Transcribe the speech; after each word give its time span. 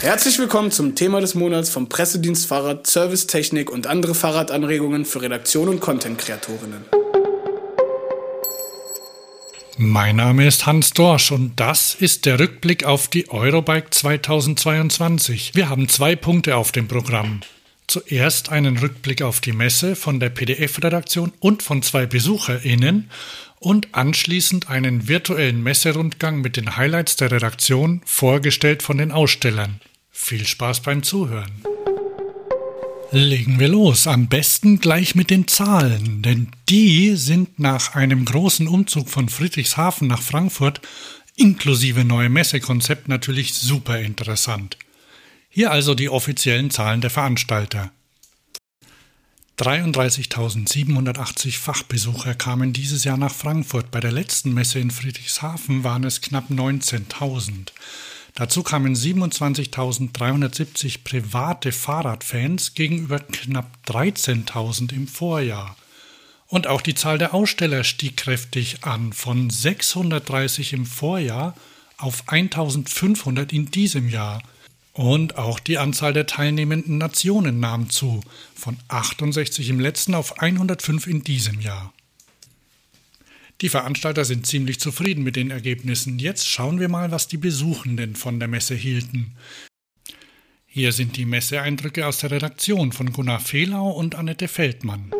Herzlich 0.00 0.38
willkommen 0.38 0.70
zum 0.70 0.94
Thema 0.94 1.20
des 1.20 1.34
Monats 1.34 1.70
vom 1.70 1.88
Pressedienst 1.88 2.46
Fahrrad, 2.46 2.86
Servicetechnik 2.86 3.68
und 3.68 3.88
andere 3.88 4.14
Fahrradanregungen 4.14 5.04
für 5.04 5.22
Redaktion 5.22 5.68
und 5.68 5.80
Content-Kreatorinnen. 5.80 6.84
Mein 9.76 10.16
Name 10.16 10.46
ist 10.46 10.66
Hans 10.66 10.92
Dorsch 10.92 11.32
und 11.32 11.58
das 11.58 11.96
ist 11.96 12.26
der 12.26 12.38
Rückblick 12.38 12.84
auf 12.84 13.08
die 13.08 13.28
Eurobike 13.28 13.90
2022. 13.90 15.56
Wir 15.56 15.68
haben 15.68 15.88
zwei 15.88 16.14
Punkte 16.14 16.54
auf 16.54 16.70
dem 16.70 16.86
Programm. 16.86 17.40
Zuerst 17.88 18.50
einen 18.50 18.78
Rückblick 18.78 19.22
auf 19.22 19.40
die 19.40 19.52
Messe 19.52 19.96
von 19.96 20.20
der 20.20 20.28
PDF-Redaktion 20.28 21.32
und 21.40 21.64
von 21.64 21.82
zwei 21.82 22.06
BesucherInnen 22.06 23.10
und 23.58 23.88
anschließend 23.92 24.70
einen 24.70 25.08
virtuellen 25.08 25.60
Messerundgang 25.60 26.40
mit 26.40 26.56
den 26.56 26.76
Highlights 26.76 27.16
der 27.16 27.32
Redaktion, 27.32 28.00
vorgestellt 28.04 28.84
von 28.84 28.98
den 28.98 29.10
Ausstellern. 29.10 29.80
Viel 30.20 30.46
Spaß 30.46 30.80
beim 30.80 31.02
Zuhören. 31.02 31.50
Legen 33.12 33.58
wir 33.58 33.68
los, 33.68 34.06
am 34.06 34.26
besten 34.26 34.78
gleich 34.78 35.14
mit 35.14 35.30
den 35.30 35.48
Zahlen, 35.48 36.20
denn 36.20 36.48
die 36.68 37.16
sind 37.16 37.58
nach 37.58 37.94
einem 37.94 38.26
großen 38.26 38.68
Umzug 38.68 39.08
von 39.08 39.30
Friedrichshafen 39.30 40.06
nach 40.06 40.20
Frankfurt 40.20 40.82
inklusive 41.36 42.04
neue 42.04 42.28
Messekonzept 42.28 43.08
natürlich 43.08 43.54
super 43.54 44.00
interessant. 44.00 44.76
Hier 45.48 45.70
also 45.70 45.94
die 45.94 46.10
offiziellen 46.10 46.70
Zahlen 46.70 47.00
der 47.00 47.10
Veranstalter. 47.10 47.90
33.780 49.56 51.56
Fachbesucher 51.56 52.34
kamen 52.34 52.74
dieses 52.74 53.04
Jahr 53.04 53.16
nach 53.16 53.34
Frankfurt. 53.34 53.90
Bei 53.90 54.00
der 54.00 54.12
letzten 54.12 54.52
Messe 54.52 54.78
in 54.78 54.90
Friedrichshafen 54.90 55.84
waren 55.84 56.04
es 56.04 56.20
knapp 56.20 56.50
19.000. 56.50 57.68
Dazu 58.38 58.62
kamen 58.62 58.94
27.370 58.94 61.02
private 61.02 61.72
Fahrradfans 61.72 62.74
gegenüber 62.74 63.18
knapp 63.18 63.66
13.000 63.88 64.92
im 64.92 65.08
Vorjahr. 65.08 65.74
Und 66.46 66.68
auch 66.68 66.80
die 66.80 66.94
Zahl 66.94 67.18
der 67.18 67.34
Aussteller 67.34 67.82
stieg 67.82 68.16
kräftig 68.16 68.84
an, 68.84 69.12
von 69.12 69.50
630 69.50 70.72
im 70.72 70.86
Vorjahr 70.86 71.56
auf 71.96 72.28
1500 72.28 73.52
in 73.52 73.72
diesem 73.72 74.08
Jahr. 74.08 74.40
Und 74.92 75.36
auch 75.36 75.58
die 75.58 75.78
Anzahl 75.78 76.12
der 76.12 76.28
teilnehmenden 76.28 76.96
Nationen 76.96 77.58
nahm 77.58 77.90
zu, 77.90 78.20
von 78.54 78.76
68 78.86 79.68
im 79.68 79.80
letzten 79.80 80.14
auf 80.14 80.40
105 80.40 81.08
in 81.08 81.24
diesem 81.24 81.60
Jahr. 81.60 81.92
Die 83.60 83.68
Veranstalter 83.68 84.24
sind 84.24 84.46
ziemlich 84.46 84.78
zufrieden 84.78 85.24
mit 85.24 85.34
den 85.34 85.50
Ergebnissen. 85.50 86.20
Jetzt 86.20 86.46
schauen 86.46 86.78
wir 86.78 86.88
mal, 86.88 87.10
was 87.10 87.26
die 87.26 87.38
Besuchenden 87.38 88.14
von 88.14 88.38
der 88.38 88.46
Messe 88.46 88.76
hielten. 88.76 89.36
Hier 90.64 90.92
sind 90.92 91.16
die 91.16 91.24
Messeeindrücke 91.24 92.06
aus 92.06 92.18
der 92.18 92.30
Redaktion 92.30 92.92
von 92.92 93.12
Gunnar 93.12 93.40
Fehlau 93.40 93.90
und 93.90 94.14
Annette 94.14 94.46
Feldmann. 94.46 95.12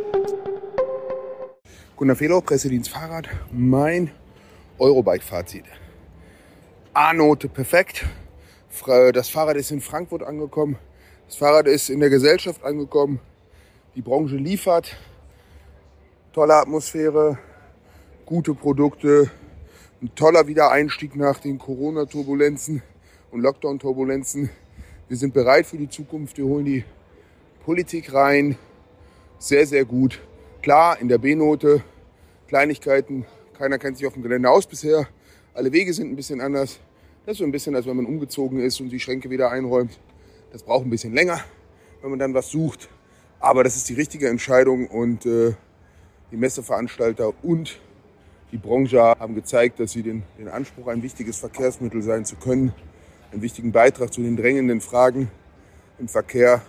Gunnar 1.96 2.14
Fehlau, 2.14 2.40
Pressedienst 2.40 2.90
Fahrrad. 2.90 3.28
Mein 3.50 4.12
Eurobike-Fazit. 4.78 5.64
A-Note 6.94 7.48
perfekt. 7.48 8.06
Das 9.14 9.30
Fahrrad 9.30 9.56
ist 9.56 9.72
in 9.72 9.80
Frankfurt 9.80 10.22
angekommen. 10.22 10.78
Das 11.26 11.34
Fahrrad 11.34 11.66
ist 11.66 11.90
in 11.90 11.98
der 11.98 12.10
Gesellschaft 12.10 12.62
angekommen. 12.62 13.18
Die 13.96 14.02
Branche 14.02 14.36
liefert. 14.36 14.96
Tolle 16.32 16.54
Atmosphäre, 16.54 17.38
gute 18.28 18.52
Produkte, 18.52 19.30
ein 20.02 20.14
toller 20.14 20.46
Wiedereinstieg 20.46 21.16
nach 21.16 21.38
den 21.38 21.58
Corona-Turbulenzen 21.58 22.82
und 23.30 23.40
Lockdown-Turbulenzen. 23.40 24.50
Wir 25.08 25.16
sind 25.16 25.32
bereit 25.32 25.64
für 25.64 25.78
die 25.78 25.88
Zukunft. 25.88 26.36
Wir 26.36 26.44
holen 26.44 26.66
die 26.66 26.84
Politik 27.64 28.12
rein. 28.12 28.58
Sehr, 29.38 29.66
sehr 29.66 29.86
gut. 29.86 30.20
Klar, 30.60 31.00
in 31.00 31.08
der 31.08 31.16
B-Note, 31.16 31.82
Kleinigkeiten. 32.48 33.24
Keiner 33.56 33.78
kennt 33.78 33.96
sich 33.96 34.06
auf 34.06 34.12
dem 34.12 34.22
Gelände 34.22 34.50
aus 34.50 34.66
bisher. 34.66 35.08
Alle 35.54 35.72
Wege 35.72 35.94
sind 35.94 36.10
ein 36.10 36.16
bisschen 36.16 36.42
anders. 36.42 36.80
Das 37.24 37.32
ist 37.32 37.38
so 37.38 37.44
ein 37.44 37.50
bisschen, 37.50 37.74
als 37.76 37.86
wenn 37.86 37.96
man 37.96 38.04
umgezogen 38.04 38.60
ist 38.60 38.78
und 38.82 38.90
die 38.90 39.00
Schränke 39.00 39.30
wieder 39.30 39.50
einräumt. 39.50 39.98
Das 40.52 40.62
braucht 40.62 40.84
ein 40.84 40.90
bisschen 40.90 41.14
länger, 41.14 41.40
wenn 42.02 42.10
man 42.10 42.18
dann 42.18 42.34
was 42.34 42.50
sucht. 42.50 42.90
Aber 43.40 43.64
das 43.64 43.74
ist 43.76 43.88
die 43.88 43.94
richtige 43.94 44.28
Entscheidung 44.28 44.86
und 44.86 45.24
äh, 45.24 45.54
die 46.30 46.36
Messeveranstalter 46.36 47.32
und 47.42 47.80
die 48.52 48.56
Branche 48.56 49.00
haben 49.00 49.34
gezeigt, 49.34 49.78
dass 49.80 49.92
sie 49.92 50.02
den, 50.02 50.22
den 50.38 50.48
Anspruch, 50.48 50.88
ein 50.88 51.02
wichtiges 51.02 51.36
Verkehrsmittel 51.38 52.02
sein 52.02 52.24
zu 52.24 52.36
können, 52.36 52.72
einen 53.30 53.42
wichtigen 53.42 53.72
Beitrag 53.72 54.12
zu 54.12 54.22
den 54.22 54.36
drängenden 54.36 54.80
Fragen 54.80 55.30
im 55.98 56.08
Verkehr 56.08 56.62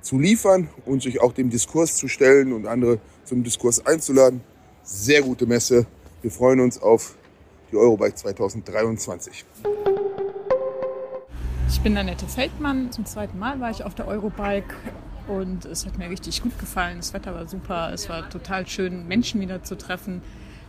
zu 0.00 0.18
liefern 0.18 0.68
und 0.84 1.02
sich 1.02 1.20
auch 1.20 1.32
dem 1.32 1.48
Diskurs 1.48 1.96
zu 1.96 2.08
stellen 2.08 2.52
und 2.52 2.66
andere 2.66 2.98
zum 3.24 3.44
Diskurs 3.44 3.86
einzuladen. 3.86 4.40
Sehr 4.82 5.22
gute 5.22 5.46
Messe. 5.46 5.86
Wir 6.22 6.30
freuen 6.30 6.58
uns 6.58 6.82
auf 6.82 7.14
die 7.70 7.76
Eurobike 7.76 8.16
2023. 8.16 9.44
Ich 11.68 11.80
bin 11.80 11.96
Annette 11.96 12.26
Feldmann. 12.26 12.90
Zum 12.90 13.06
zweiten 13.06 13.38
Mal 13.38 13.60
war 13.60 13.70
ich 13.70 13.84
auf 13.84 13.94
der 13.94 14.08
Eurobike 14.08 14.74
und 15.28 15.64
es 15.66 15.86
hat 15.86 15.98
mir 15.98 16.10
richtig 16.10 16.42
gut 16.42 16.58
gefallen. 16.58 16.96
Das 16.96 17.14
Wetter 17.14 17.32
war 17.32 17.46
super. 17.46 17.92
Es 17.92 18.08
war 18.08 18.28
total 18.28 18.66
schön, 18.66 19.06
Menschen 19.06 19.40
wieder 19.40 19.62
zu 19.62 19.76
treffen. 19.76 20.20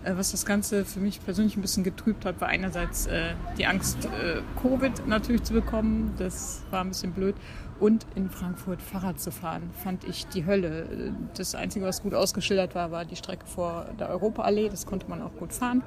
Äh, 0.03 0.17
was 0.17 0.31
das 0.31 0.45
Ganze 0.45 0.85
für 0.85 0.99
mich 0.99 1.23
persönlich 1.23 1.55
ein 1.57 1.61
bisschen 1.61 1.83
getrübt 1.83 2.25
hat, 2.25 2.41
war 2.41 2.49
einerseits 2.49 3.07
äh, 3.07 3.33
die 3.57 3.65
Angst, 3.65 4.05
äh, 4.05 4.41
Covid 4.61 5.07
natürlich 5.07 5.43
zu 5.43 5.53
bekommen. 5.53 6.13
Das 6.17 6.63
war 6.71 6.81
ein 6.81 6.89
bisschen 6.89 7.13
blöd. 7.13 7.35
Und 7.79 8.05
in 8.15 8.29
Frankfurt 8.29 8.81
Fahrrad 8.81 9.19
zu 9.19 9.31
fahren, 9.31 9.69
fand 9.83 10.03
ich 10.03 10.27
die 10.27 10.45
Hölle. 10.45 11.13
Das 11.35 11.55
Einzige, 11.55 11.85
was 11.85 12.01
gut 12.01 12.13
ausgeschildert 12.13 12.75
war, 12.75 12.91
war 12.91 13.03
die 13.03 13.15
Strecke 13.15 13.45
vor 13.45 13.87
der 13.99 14.09
Europaallee. 14.09 14.69
Das 14.69 14.85
konnte 14.85 15.09
man 15.09 15.21
auch 15.21 15.35
gut 15.35 15.53
fahren. 15.53 15.83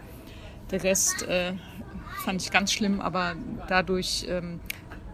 Der 0.70 0.82
Rest 0.82 1.22
äh, 1.28 1.52
fand 2.24 2.42
ich 2.42 2.50
ganz 2.50 2.72
schlimm, 2.72 3.00
aber 3.00 3.34
dadurch 3.68 4.26
ähm, 4.28 4.60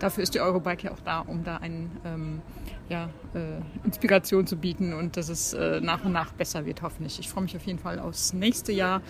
dafür 0.03 0.23
ist 0.23 0.35
die 0.35 0.41
Eurobike 0.41 0.87
ja 0.87 0.93
auch 0.93 1.01
da, 1.01 1.21
um 1.21 1.45
da 1.45 1.59
einen 1.59 1.91
ähm, 2.05 2.43
ja, 2.89 3.09
äh, 3.35 3.87
Inspiration 3.87 4.47
zu 4.47 4.57
bieten 4.57 4.93
und 4.93 5.17
dass 5.17 5.29
es 5.29 5.53
äh, 5.53 5.81
nach 5.81 6.05
und 6.05 6.13
nach 6.13 6.33
besser 6.33 6.67
wird, 6.67 6.83
hoffentlich. 6.83 7.19
Ich 7.19 7.29
freue 7.29 7.45
mich 7.45 7.57
auf 7.57 7.65
jeden 7.65 7.79
Fall 7.79 7.99
aufs 7.99 8.33
nächste 8.33 8.73
Jahr. 8.73 9.01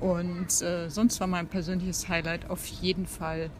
Und 0.00 0.62
äh, 0.62 0.88
sonst 0.88 1.20
war 1.20 1.26
mein 1.26 1.46
persönliches 1.46 2.08
Highlight 2.08 2.48
auf 2.48 2.64
jeden 2.64 3.06
Fall 3.06 3.50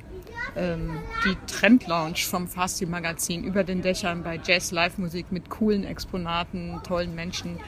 ähm, 0.57 0.99
die 1.27 1.37
Trend 1.47 1.87
Lounge 1.87 2.17
vom 2.17 2.49
Fasti 2.49 2.87
Magazin 2.87 3.45
über 3.45 3.63
den 3.63 3.83
Dächern 3.83 4.23
bei 4.23 4.41
Jazz 4.43 4.71
Live 4.71 4.97
Musik 4.97 5.33
mit 5.33 5.51
coolen 5.51 5.85
Exponaten, 5.85 6.81
tollen 6.83 7.15
Menschen 7.15 7.59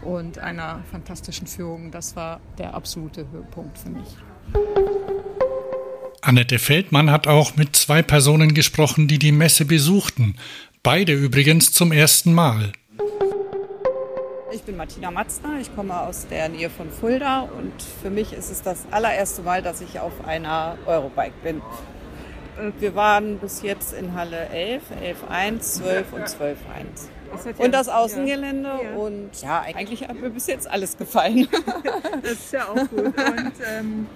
und 0.00 0.38
einer 0.38 0.82
fantastischen 0.90 1.46
Führung. 1.46 1.90
Das 1.90 2.16
war 2.16 2.40
der 2.56 2.72
absolute 2.72 3.26
Höhepunkt 3.30 3.76
für 3.78 3.90
mich. 3.90 4.16
Annette 6.24 6.60
Feldmann 6.60 7.10
hat 7.10 7.26
auch 7.26 7.56
mit 7.56 7.74
zwei 7.74 8.00
Personen 8.00 8.54
gesprochen, 8.54 9.08
die 9.08 9.18
die 9.18 9.32
Messe 9.32 9.64
besuchten. 9.64 10.36
Beide 10.84 11.12
übrigens 11.12 11.72
zum 11.72 11.90
ersten 11.90 12.32
Mal. 12.32 12.70
Ich 14.52 14.62
bin 14.62 14.76
Martina 14.76 15.10
Matzner, 15.10 15.58
ich 15.60 15.74
komme 15.74 15.98
aus 16.00 16.28
der 16.28 16.48
Nähe 16.48 16.70
von 16.70 16.92
Fulda 16.92 17.40
und 17.40 17.72
für 18.02 18.10
mich 18.10 18.32
ist 18.32 18.52
es 18.52 18.62
das 18.62 18.86
allererste 18.92 19.42
Mal, 19.42 19.62
dass 19.62 19.80
ich 19.80 19.98
auf 19.98 20.12
einer 20.24 20.78
Eurobike 20.86 21.34
bin. 21.42 21.60
Wir 22.78 22.94
waren 22.94 23.38
bis 23.38 23.62
jetzt 23.62 23.92
in 23.92 24.14
Halle 24.14 24.48
11, 24.50 24.82
11.1, 25.28 25.58
12 25.58 26.12
und 26.12 26.22
12.1. 26.22 27.58
Und 27.58 27.74
das 27.74 27.88
Außengelände 27.88 28.68
ja. 28.68 28.94
und 28.96 29.30
ja, 29.42 29.62
eigentlich 29.62 30.06
hat 30.06 30.20
mir 30.20 30.30
bis 30.30 30.46
jetzt 30.46 30.70
alles 30.70 30.96
gefallen. 30.96 31.48
Das 32.22 32.32
ist 32.32 32.52
ja 32.52 32.68
auch 32.68 32.88
gut. 32.88 33.06
Und 33.06 33.52
ähm, 33.66 34.06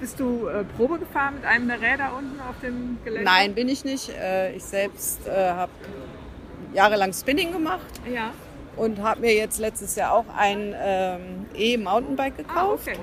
bist 0.00 0.18
du 0.18 0.48
äh, 0.48 0.64
Probe 0.76 0.98
gefahren 0.98 1.34
mit 1.34 1.44
einem 1.44 1.68
der 1.68 1.80
Räder 1.80 2.12
unten 2.16 2.40
auf 2.40 2.58
dem 2.62 2.98
Gelände? 3.04 3.24
Nein, 3.24 3.54
bin 3.54 3.68
ich 3.68 3.84
nicht. 3.84 4.08
Äh, 4.08 4.54
ich 4.56 4.64
selbst 4.64 5.26
äh, 5.28 5.50
habe 5.50 5.72
jahrelang 6.74 7.12
Spinning 7.12 7.52
gemacht. 7.52 8.00
Ja. 8.10 8.32
Und 8.76 9.00
habe 9.00 9.20
mir 9.20 9.34
jetzt 9.34 9.58
letztes 9.58 9.94
Jahr 9.96 10.12
auch 10.12 10.24
ein 10.36 10.74
ähm, 10.80 11.46
E-Mountainbike 11.54 12.38
gekauft. 12.38 12.88
Ah, 12.88 12.92
okay. 12.92 13.00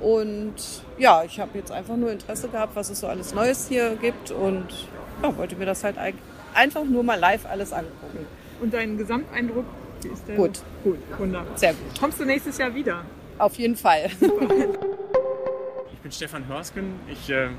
Und 0.00 0.54
ja, 0.98 1.22
ich 1.24 1.38
habe 1.38 1.58
jetzt 1.58 1.70
einfach 1.70 1.96
nur 1.96 2.10
Interesse 2.10 2.48
gehabt, 2.48 2.74
was 2.74 2.90
es 2.90 3.00
so 3.00 3.06
alles 3.06 3.34
Neues 3.34 3.68
hier 3.68 3.96
gibt 3.96 4.32
und 4.32 4.66
ja, 5.22 5.36
wollte 5.36 5.54
mir 5.56 5.66
das 5.66 5.84
halt 5.84 5.96
einfach 6.54 6.84
nur 6.84 7.04
mal 7.04 7.18
live 7.18 7.46
alles 7.46 7.72
angucken. 7.72 8.26
Und 8.60 8.74
dein 8.74 8.98
Gesamteindruck, 8.98 9.66
wie 10.02 10.08
ist 10.08 10.26
der? 10.26 10.36
Gut. 10.36 10.60
Gut, 10.82 10.98
wunderbar. 11.18 11.56
Sehr 11.56 11.74
gut. 11.74 12.00
Kommst 12.00 12.18
du 12.18 12.24
nächstes 12.24 12.58
Jahr 12.58 12.74
wieder? 12.74 13.04
Auf 13.38 13.54
jeden 13.54 13.76
Fall. 13.76 14.10
Ich 16.02 16.04
bin 16.04 16.10
Stefan 16.10 16.48
Hörsken. 16.48 16.94
Ich 17.06 17.30
äh, 17.30 17.50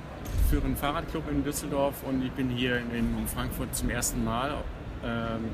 führe 0.50 0.66
einen 0.66 0.76
Fahrradclub 0.76 1.32
in 1.32 1.46
Düsseldorf 1.46 2.04
und 2.04 2.26
ich 2.26 2.32
bin 2.34 2.50
hier 2.50 2.76
in 2.76 3.26
Frankfurt 3.26 3.74
zum 3.74 3.90
ersten 3.90 4.22
Mal, 4.26 4.56
ähm, 5.02 5.46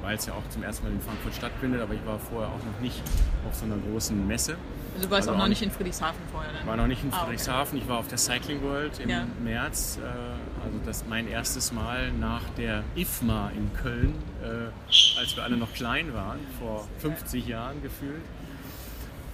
weil 0.00 0.16
es 0.16 0.24
ja 0.24 0.32
auch 0.32 0.48
zum 0.48 0.62
ersten 0.62 0.86
Mal 0.86 0.94
in 0.94 1.02
Frankfurt 1.02 1.34
stattfindet, 1.34 1.82
aber 1.82 1.92
ich 1.92 2.06
war 2.06 2.18
vorher 2.18 2.48
auch 2.48 2.64
noch 2.64 2.80
nicht 2.80 3.02
auf 3.46 3.54
so 3.54 3.66
einer 3.66 3.76
großen 3.76 4.26
Messe. 4.26 4.56
Also 4.94 5.06
du 5.06 5.10
warst 5.10 5.28
also 5.28 5.32
auch 5.32 5.42
noch 5.42 5.48
nicht 5.48 5.60
in 5.60 5.70
Friedrichshafen 5.70 6.22
vorher? 6.32 6.50
Ich 6.58 6.66
war 6.66 6.78
noch 6.78 6.86
nicht 6.86 7.04
in 7.04 7.12
Friedrichshafen. 7.12 7.76
Ich 7.76 7.88
war 7.88 7.98
auf 7.98 8.08
der 8.08 8.16
Cycling 8.16 8.62
World 8.62 9.00
im 9.00 9.10
ja. 9.10 9.26
März. 9.42 9.98
Äh, 10.02 10.06
also 10.64 10.78
das 10.86 11.04
mein 11.06 11.28
erstes 11.28 11.72
Mal 11.72 12.10
nach 12.10 12.48
der 12.56 12.84
IFMA 12.96 13.50
in 13.54 13.70
Köln, 13.74 14.14
äh, 14.42 14.70
als 15.20 15.36
wir 15.36 15.42
alle 15.42 15.58
noch 15.58 15.74
klein 15.74 16.14
waren, 16.14 16.38
vor 16.58 16.88
50 17.00 17.46
Jahren 17.46 17.82
gefühlt. 17.82 18.22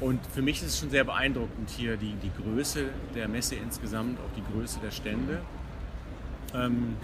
Und 0.01 0.19
für 0.27 0.41
mich 0.41 0.63
ist 0.63 0.69
es 0.69 0.79
schon 0.81 0.91
sehr 0.91 1.05
beeindruckend 1.05 1.69
hier 1.69 1.97
die, 1.97 2.15
die 2.15 2.31
Größe 2.43 2.87
der 3.15 3.29
Messe 3.29 3.57
insgesamt, 3.57 4.19
auch 4.19 4.35
die 4.35 4.43
Größe 4.53 4.81
der 4.81 4.91
Stände. 4.91 5.41
Ähm, 6.55 6.97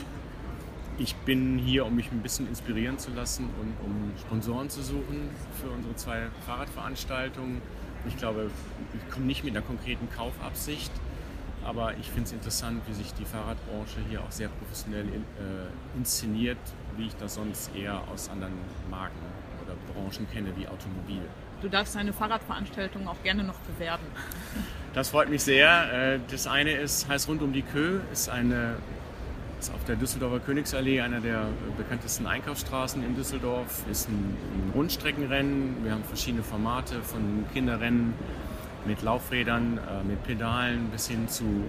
ich 0.98 1.14
bin 1.14 1.58
hier, 1.58 1.84
um 1.84 1.94
mich 1.94 2.10
ein 2.10 2.22
bisschen 2.22 2.48
inspirieren 2.48 2.98
zu 2.98 3.10
lassen 3.10 3.50
und 3.60 3.74
um 3.84 4.12
Sponsoren 4.18 4.70
zu 4.70 4.82
suchen 4.82 5.28
für 5.60 5.68
unsere 5.68 5.94
zwei 5.96 6.28
Fahrradveranstaltungen. 6.46 7.60
Ich 8.08 8.16
glaube, 8.16 8.50
ich 8.94 9.12
komme 9.12 9.26
nicht 9.26 9.44
mit 9.44 9.54
einer 9.54 9.64
konkreten 9.66 10.08
Kaufabsicht, 10.16 10.92
aber 11.64 11.94
ich 11.98 12.06
finde 12.06 12.24
es 12.24 12.32
interessant, 12.32 12.80
wie 12.86 12.94
sich 12.94 13.12
die 13.12 13.26
Fahrradbranche 13.26 13.98
hier 14.08 14.22
auch 14.22 14.30
sehr 14.30 14.48
professionell 14.48 15.06
äh, 15.06 15.98
inszeniert, 15.98 16.58
wie 16.96 17.08
ich 17.08 17.16
das 17.16 17.34
sonst 17.34 17.74
eher 17.76 18.00
aus 18.08 18.30
anderen 18.30 18.54
Marken 18.90 19.18
oder 19.62 19.74
Branchen 19.92 20.26
kenne, 20.30 20.48
wie 20.56 20.66
Automobil. 20.66 21.20
Du 21.62 21.68
darfst 21.68 21.94
deine 21.96 22.12
Fahrradveranstaltung 22.12 23.08
auch 23.08 23.22
gerne 23.22 23.44
noch 23.44 23.58
bewerben. 23.60 24.04
Das 24.94 25.10
freut 25.10 25.28
mich 25.28 25.42
sehr. 25.42 26.14
Äh, 26.14 26.20
das 26.30 26.46
eine 26.46 26.72
ist, 26.72 27.08
heißt 27.08 27.28
Rund 27.28 27.42
um 27.42 27.52
die 27.52 27.62
Kö, 27.62 28.00
ist 28.12 28.28
eine 28.28 28.76
ist 29.58 29.72
auf 29.72 29.84
der 29.84 29.96
Düsseldorfer 29.96 30.40
Königsallee, 30.40 31.00
einer 31.00 31.20
der 31.20 31.46
bekanntesten 31.78 32.26
Einkaufsstraßen 32.26 33.02
in 33.02 33.16
Düsseldorf, 33.16 33.84
ist 33.90 34.08
ein, 34.08 34.36
ein 34.54 34.70
Rundstreckenrennen. 34.74 35.82
Wir 35.82 35.92
haben 35.92 36.04
verschiedene 36.04 36.42
Formate 36.42 37.00
von 37.02 37.46
Kinderrennen 37.52 38.14
mit 38.84 39.02
Laufrädern, 39.02 39.78
äh, 39.78 40.04
mit 40.04 40.22
Pedalen 40.24 40.88
bis 40.90 41.08
hin 41.08 41.28
zu 41.28 41.64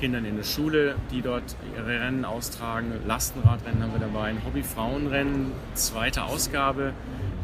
Kindern 0.00 0.24
in 0.24 0.36
der 0.36 0.44
Schule, 0.44 0.94
die 1.10 1.22
dort 1.22 1.56
ihre 1.74 1.86
Rennen 1.86 2.24
austragen. 2.24 2.92
Lastenradrennen 3.06 3.82
haben 3.82 3.92
wir 3.92 4.00
dabei, 4.00 4.28
ein 4.28 4.44
Hobby-Frauenrennen, 4.44 5.52
zweite 5.74 6.24
Ausgabe 6.24 6.92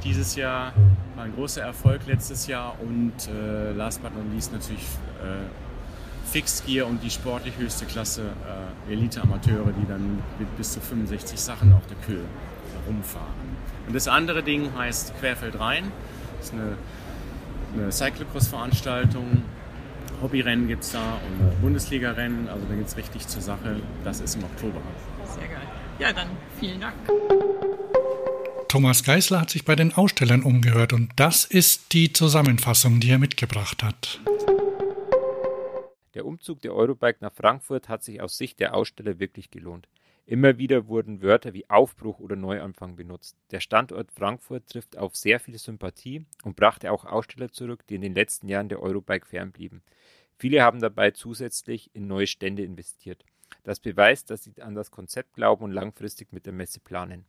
dieses 0.05 0.37
Jahr. 0.37 0.73
War 1.17 1.25
ein 1.25 1.35
großer 1.35 1.63
Erfolg 1.63 2.07
letztes 2.07 2.47
Jahr 2.47 2.75
und 2.81 3.13
äh, 3.29 3.73
last 3.73 4.03
but 4.03 4.15
not 4.17 4.25
least 4.33 4.53
natürlich 4.53 4.83
äh, 5.23 6.31
Fixed 6.31 6.67
Gear 6.67 6.87
und 6.87 7.03
die 7.03 7.11
sportlich 7.11 7.55
höchste 7.59 7.85
Klasse 7.85 8.33
äh, 8.89 8.93
Elite-Amateure, 8.93 9.73
die 9.73 9.87
dann 9.87 10.23
mit 10.39 10.57
bis 10.57 10.73
zu 10.73 10.81
65 10.81 11.39
Sachen 11.39 11.73
auf 11.75 11.87
der 11.87 11.97
Kühe 11.99 12.25
rumfahren. 12.87 13.27
Und 13.87 13.95
das 13.95 14.09
andere 14.09 14.43
Ding 14.43 14.71
heißt 14.77 15.19
Querfeld 15.21 15.61
rein. 15.61 15.93
Das 16.39 16.47
ist 16.47 16.55
eine, 16.55 16.77
eine 17.75 17.93
Cyclocross-Veranstaltung. 17.93 19.43
Hobbyrennen 20.23 20.69
gibt 20.69 20.85
es 20.85 20.93
da 20.93 21.19
und 21.29 21.61
Bundesliga-Rennen, 21.61 22.49
also 22.49 22.65
da 22.67 22.75
geht 22.75 22.87
es 22.87 22.97
richtig 22.97 23.27
zur 23.27 23.43
Sache. 23.43 23.77
Das 24.05 24.21
ist 24.21 24.37
im 24.37 24.45
Oktober. 24.45 24.81
Sehr 25.27 25.49
geil. 25.49 25.67
Ja, 25.99 26.13
dann 26.13 26.29
vielen 26.59 26.81
Dank. 26.81 26.95
Thomas 28.73 29.05
Geisler 29.05 29.43
hat 29.43 29.51
sich 29.51 29.67
bei 29.67 29.77
den 29.77 29.93
Ausstellern 29.93 30.43
umgehört 30.43 30.95
und 30.95 31.11
das 31.17 31.45
ist 31.45 31.93
die 31.93 32.11
Zusammenfassung, 32.11 33.01
die 33.01 33.11
er 33.11 33.19
mitgebracht 33.19 33.83
hat. 33.83 34.19
Der 36.15 36.25
Umzug 36.25 36.63
der 36.63 36.75
Eurobike 36.75 37.19
nach 37.21 37.35
Frankfurt 37.35 37.91
hat 37.91 38.03
sich 38.03 38.23
aus 38.23 38.39
Sicht 38.39 38.61
der 38.61 38.75
Aussteller 38.75 39.19
wirklich 39.19 39.51
gelohnt. 39.51 39.91
Immer 40.25 40.57
wieder 40.57 40.89
wurden 40.89 41.21
Wörter 41.21 41.53
wie 41.53 41.69
Aufbruch 41.69 42.19
oder 42.19 42.35
Neuanfang 42.35 42.97
benutzt. 42.97 43.37
Der 43.51 43.61
Standort 43.61 44.11
Frankfurt 44.11 44.67
trifft 44.69 44.97
auf 44.97 45.17
sehr 45.17 45.39
viel 45.39 45.59
Sympathie 45.59 46.25
und 46.43 46.57
brachte 46.57 46.93
auch 46.93 47.05
Aussteller 47.05 47.53
zurück, 47.53 47.87
die 47.91 47.97
in 47.97 48.01
den 48.01 48.15
letzten 48.15 48.49
Jahren 48.49 48.71
der 48.71 48.81
Eurobike 48.81 49.27
fernblieben. 49.27 49.83
Viele 50.39 50.63
haben 50.63 50.81
dabei 50.81 51.11
zusätzlich 51.11 51.91
in 51.93 52.07
neue 52.07 52.27
Stände 52.27 52.65
investiert. 52.65 53.23
Das 53.65 53.81
beweist, 53.81 54.31
dass 54.31 54.45
sie 54.45 54.63
an 54.63 54.75
das 54.75 54.91
Konzept 54.91 55.35
glauben 55.35 55.63
und 55.63 55.73
langfristig 55.73 56.33
mit 56.33 56.47
der 56.47 56.55
Messe 56.55 56.81
planen. 56.81 57.27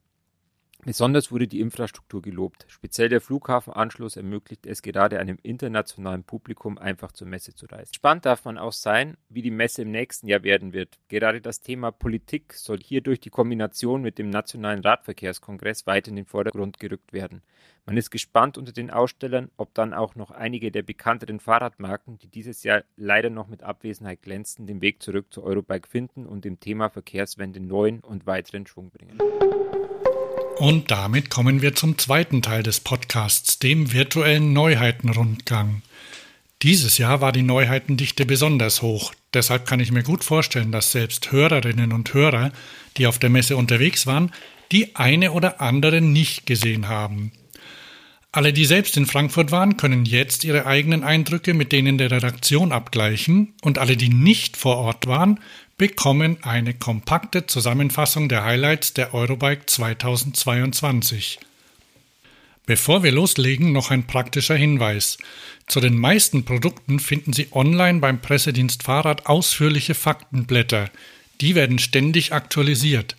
Besonders 0.85 1.31
wurde 1.31 1.47
die 1.47 1.62
Infrastruktur 1.62 2.21
gelobt. 2.21 2.65
Speziell 2.68 3.07
der 3.07 3.21
Flughafenanschluss 3.21 4.18
ermöglicht 4.18 4.65
es 4.65 4.81
gerade 4.81 5.19
einem 5.19 5.39
internationalen 5.41 6.24
Publikum 6.24 6.77
einfach 6.77 7.13
zur 7.13 7.27
Messe 7.27 7.56
zu 7.56 7.68
reisen. 7.68 7.94
Spannend 7.94 8.25
darf 8.25 8.44
man 8.44 8.57
auch 8.57 8.74
sein, 8.74 9.15
wie 9.30 9.41
die 9.41 9.51
Messe 9.51 9.83
im 9.83 9.91
nächsten 9.91 10.27
Jahr 10.27 10.44
werden 10.44 10.74
wird. 10.74 11.00
Gerade 11.07 11.39
das 11.39 11.62
Thema 11.62 11.91
Politik 11.91 12.53
soll 12.53 12.80
hier 12.80 13.01
durch 13.01 13.21
die 13.21 13.30
Kombination 13.30 14.01
mit 14.01 14.18
dem 14.18 14.30
Nationalen 14.30 14.81
Radverkehrskongress 14.81 15.88
weit 15.88 16.09
in 16.09 16.18
den 16.18 16.25
Vordergrund 16.25 16.80
gerückt 16.80 17.13
werden. 17.13 17.44
Man 17.85 17.97
ist 17.97 18.12
gespannt 18.12 18.57
unter 18.57 18.71
den 18.71 18.91
Ausstellern, 18.91 19.51
ob 19.57 19.74
dann 19.74 19.94
auch 19.94 20.15
noch 20.15 20.31
einige 20.31 20.71
der 20.71 20.83
bekannteren 20.83 21.39
Fahrradmarken, 21.39 22.18
die 22.19 22.27
dieses 22.27 22.63
Jahr 22.63 22.83
leider 22.97 23.30
noch 23.30 23.47
mit 23.47 23.63
Abwesenheit 23.63 24.21
glänzten, 24.21 24.68
den 24.68 24.81
Weg 24.81 25.01
zurück 25.01 25.27
zur 25.31 25.44
Eurobike 25.44 25.88
finden 25.88 26.25
und 26.25 26.45
dem 26.45 26.59
Thema 26.59 26.89
Verkehrswende 26.89 27.59
neuen 27.59 28.01
und 28.01 28.25
weiteren 28.25 28.68
Schwung 28.68 28.89
bringen. 28.89 29.18
Und 30.63 30.92
damit 30.92 31.30
kommen 31.30 31.62
wir 31.62 31.75
zum 31.75 31.98
zweiten 31.98 32.42
Teil 32.42 32.63
des 32.63 32.80
Podcasts, 32.80 33.60
dem 33.60 33.92
virtuellen 33.92 34.54
Neuheitenrundgang. 34.54 35.81
Dieses 36.62 36.98
Jahr 36.98 37.19
war 37.19 37.33
die 37.33 37.42
Neuheitendichte 37.42 38.25
besonders 38.25 38.81
hoch, 38.81 39.13
deshalb 39.33 39.68
kann 39.68 39.81
ich 39.81 39.92
mir 39.92 40.04
gut 40.04 40.24
vorstellen, 40.24 40.71
dass 40.71 40.94
selbst 40.94 41.33
Hörerinnen 41.33 41.92
und 41.92 42.13
Hörer, 42.13 42.54
die 42.95 43.07
auf 43.07 43.19
der 43.19 43.30
Messe 43.30 43.57
unterwegs 43.57 44.07
waren, 44.07 44.31
die 44.71 44.95
eine 44.95 45.33
oder 45.33 45.60
andere 45.60 46.00
nicht 46.00 46.45
gesehen 46.45 46.88
haben. 46.88 47.33
Alle, 48.35 48.51
die 48.51 48.65
selbst 48.65 48.97
in 48.97 49.06
Frankfurt 49.06 49.51
waren, 49.51 49.77
können 49.77 50.06
jetzt 50.06 50.44
ihre 50.44 50.65
eigenen 50.65 51.03
Eindrücke 51.03 51.53
mit 51.53 51.71
denen 51.71 52.00
der 52.00 52.09
Redaktion 52.09 52.71
abgleichen, 52.71 53.53
und 53.62 53.77
alle, 53.77 53.95
die 53.95 54.09
nicht 54.09 54.57
vor 54.57 54.77
Ort 54.77 55.06
waren, 55.06 55.39
bekommen 55.77 56.38
eine 56.41 56.74
kompakte 56.74 57.45
Zusammenfassung 57.45 58.30
der 58.30 58.44
Highlights 58.44 58.95
der 58.95 59.13
Eurobike 59.13 59.68
2022. 59.68 61.38
Bevor 62.65 63.03
wir 63.03 63.12
loslegen, 63.12 63.71
noch 63.71 63.91
ein 63.91 64.07
praktischer 64.07 64.56
Hinweis. 64.56 65.19
Zu 65.68 65.80
den 65.80 65.95
meisten 65.95 66.44
Produkten 66.44 67.00
finden 67.00 67.33
Sie 67.33 67.50
online 67.51 68.00
beim 68.00 68.19
Pressedienst 68.19 68.81
Fahrrad 68.81 69.27
ausführliche 69.27 69.94
Faktenblätter. 69.94 70.89
Die 71.39 71.53
werden 71.53 71.77
ständig 71.77 72.33
aktualisiert. 72.33 73.15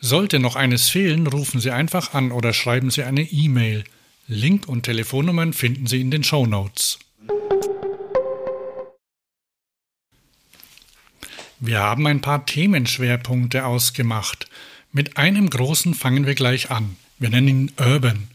Sollte 0.00 0.38
noch 0.38 0.56
eines 0.56 0.88
fehlen, 0.88 1.26
rufen 1.26 1.60
Sie 1.60 1.70
einfach 1.70 2.14
an 2.14 2.32
oder 2.32 2.54
schreiben 2.54 2.90
Sie 2.90 3.02
eine 3.02 3.22
E-Mail. 3.22 3.84
Link 4.26 4.66
und 4.68 4.84
Telefonnummern 4.84 5.52
finden 5.52 5.86
Sie 5.86 6.00
in 6.00 6.10
den 6.10 6.24
Show 6.24 6.46
Notes. 6.46 6.98
Wir 11.60 11.80
haben 11.80 12.06
ein 12.06 12.22
paar 12.22 12.46
Themenschwerpunkte 12.46 13.66
ausgemacht. 13.66 14.48
Mit 14.92 15.18
einem 15.18 15.50
großen 15.50 15.92
fangen 15.92 16.26
wir 16.26 16.34
gleich 16.34 16.70
an. 16.70 16.96
Wir 17.18 17.28
nennen 17.28 17.48
ihn 17.48 17.72
Urban. 17.78 18.28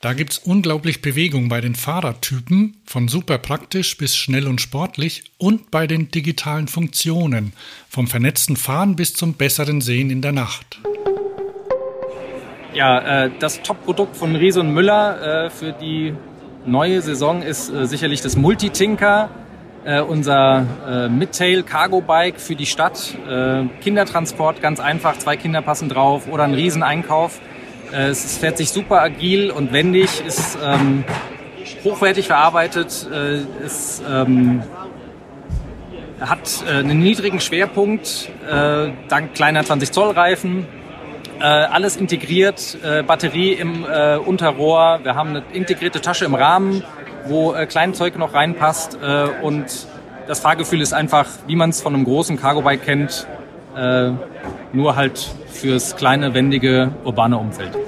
Da 0.00 0.14
gibt's 0.14 0.38
unglaublich 0.38 1.00
Bewegung 1.00 1.48
bei 1.48 1.60
den 1.60 1.76
Fahrradtypen, 1.76 2.76
von 2.84 3.06
super 3.06 3.38
praktisch 3.38 3.96
bis 3.96 4.16
schnell 4.16 4.48
und 4.48 4.60
sportlich 4.60 5.24
und 5.38 5.70
bei 5.70 5.86
den 5.86 6.10
digitalen 6.10 6.66
Funktionen, 6.66 7.52
vom 7.88 8.08
vernetzten 8.08 8.56
Fahren 8.56 8.96
bis 8.96 9.14
zum 9.14 9.34
besseren 9.34 9.80
Sehen 9.80 10.10
in 10.10 10.22
der 10.22 10.32
Nacht. 10.32 10.80
Ja, 12.76 13.24
äh, 13.24 13.30
das 13.38 13.62
Top-Produkt 13.62 14.18
von 14.18 14.36
Riese 14.36 14.60
und 14.60 14.70
Müller 14.70 15.46
äh, 15.46 15.50
für 15.50 15.72
die 15.72 16.14
neue 16.66 17.00
Saison 17.00 17.40
ist 17.40 17.72
äh, 17.72 17.86
sicherlich 17.86 18.20
das 18.20 18.36
Multitinker 18.36 19.30
äh, 19.86 20.02
unser 20.02 20.66
äh, 20.86 21.08
Midtail 21.08 21.62
Cargo 21.62 22.02
Bike 22.02 22.38
für 22.38 22.54
die 22.54 22.66
Stadt. 22.66 23.16
Äh, 23.26 23.64
Kindertransport, 23.80 24.60
ganz 24.60 24.78
einfach, 24.78 25.16
zwei 25.16 25.38
Kinder 25.38 25.62
passen 25.62 25.88
drauf 25.88 26.28
oder 26.30 26.44
ein 26.44 26.52
Rieseneinkauf. 26.52 27.40
Äh, 27.94 28.08
es 28.08 28.36
fährt 28.36 28.58
sich 28.58 28.68
super 28.68 29.00
agil 29.00 29.50
und 29.50 29.72
wendig, 29.72 30.22
ist 30.26 30.58
ähm, 30.62 31.04
hochwertig 31.82 32.26
verarbeitet, 32.26 33.08
ist, 33.64 34.02
ähm, 34.06 34.62
hat 36.20 36.62
einen 36.68 36.98
niedrigen 36.98 37.40
Schwerpunkt, 37.40 38.30
dank 39.08 39.34
kleiner 39.34 39.64
20 39.64 39.90
Zoll 39.90 40.10
Reifen, 40.10 40.66
äh, 41.40 41.44
alles 41.44 41.96
integriert, 41.96 42.78
äh, 42.82 43.02
Batterie 43.02 43.52
im 43.52 43.84
äh, 43.84 44.16
Unterrohr, 44.16 45.00
wir 45.02 45.14
haben 45.14 45.30
eine 45.30 45.42
integrierte 45.52 46.00
Tasche 46.00 46.24
im 46.24 46.34
Rahmen, 46.34 46.82
wo 47.26 47.54
äh, 47.54 47.66
Kleinzeug 47.66 48.16
noch 48.18 48.34
reinpasst 48.34 48.98
äh, 49.02 49.26
und 49.42 49.86
das 50.26 50.40
Fahrgefühl 50.40 50.80
ist 50.80 50.92
einfach, 50.92 51.28
wie 51.46 51.56
man 51.56 51.70
es 51.70 51.80
von 51.80 51.94
einem 51.94 52.04
großen 52.04 52.40
Cargo-Bike 52.40 52.84
kennt, 52.84 53.26
äh, 53.76 54.10
nur 54.72 54.96
halt 54.96 55.30
fürs 55.48 55.96
kleine, 55.96 56.34
wendige, 56.34 56.92
urbane 57.04 57.38
Umfeld. 57.38 57.85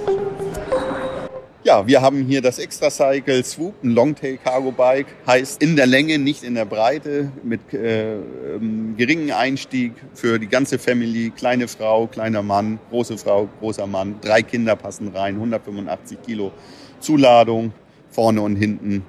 Ja, 1.69 1.87
wir 1.87 2.01
haben 2.01 2.25
hier 2.25 2.41
das 2.41 2.59
Extra 2.59 2.89
Cycle 2.89 3.45
Swoop, 3.45 3.85
ein 3.85 3.91
Longtail 3.91 4.39
Cargo 4.39 4.73
Bike, 4.73 5.09
heißt 5.27 5.63
in 5.63 5.77
der 5.77 5.87
Länge, 5.87 6.19
nicht 6.19 6.43
in 6.43 6.55
der 6.55 6.65
Breite, 6.65 7.31
mit 7.43 7.75
äh, 7.75 8.15
ähm, 8.15 8.95
geringem 8.97 9.37
Einstieg 9.37 9.93
für 10.15 10.39
die 10.39 10.47
ganze 10.47 10.79
Family, 10.79 11.29
kleine 11.29 11.69
Frau, 11.69 12.07
kleiner 12.07 12.43
Mann, 12.43 12.79
große 12.89 13.19
Frau, 13.19 13.51
großer 13.61 13.87
Mann, 13.87 14.15
drei 14.23 14.41
Kinder 14.41 14.77
passen 14.77 15.09
rein, 15.09 15.35
185 15.35 16.23
Kilo 16.23 16.53
Zuladung, 17.01 17.73
vorne 18.09 18.41
und 18.41 18.57
hinten. 18.57 19.05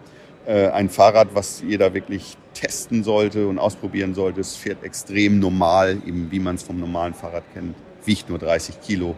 Äh, 0.46 0.68
ein 0.68 0.90
Fahrrad, 0.90 1.30
was 1.34 1.64
jeder 1.66 1.94
wirklich 1.94 2.36
testen 2.54 3.06
sollte 3.06 3.48
und 3.48 3.58
ausprobieren 3.58 4.16
sollte. 4.16 4.42
Es 4.42 4.58
fährt 4.58 4.84
extrem 4.84 5.40
normal, 5.40 6.02
eben 6.06 6.28
wie 6.30 6.42
man 6.42 6.56
es 6.56 6.64
vom 6.64 6.78
normalen 6.78 7.14
Fahrrad 7.14 7.46
kennt, 7.54 7.78
wiegt 8.04 8.28
nur 8.28 8.38
30 8.38 8.82
Kilo 8.82 9.16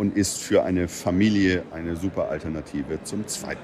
und 0.00 0.16
ist 0.16 0.42
für 0.42 0.64
eine 0.64 0.88
Familie 0.88 1.62
eine 1.72 1.94
super 1.94 2.30
Alternative 2.30 3.04
zum 3.04 3.26
Zweitauto. 3.26 3.60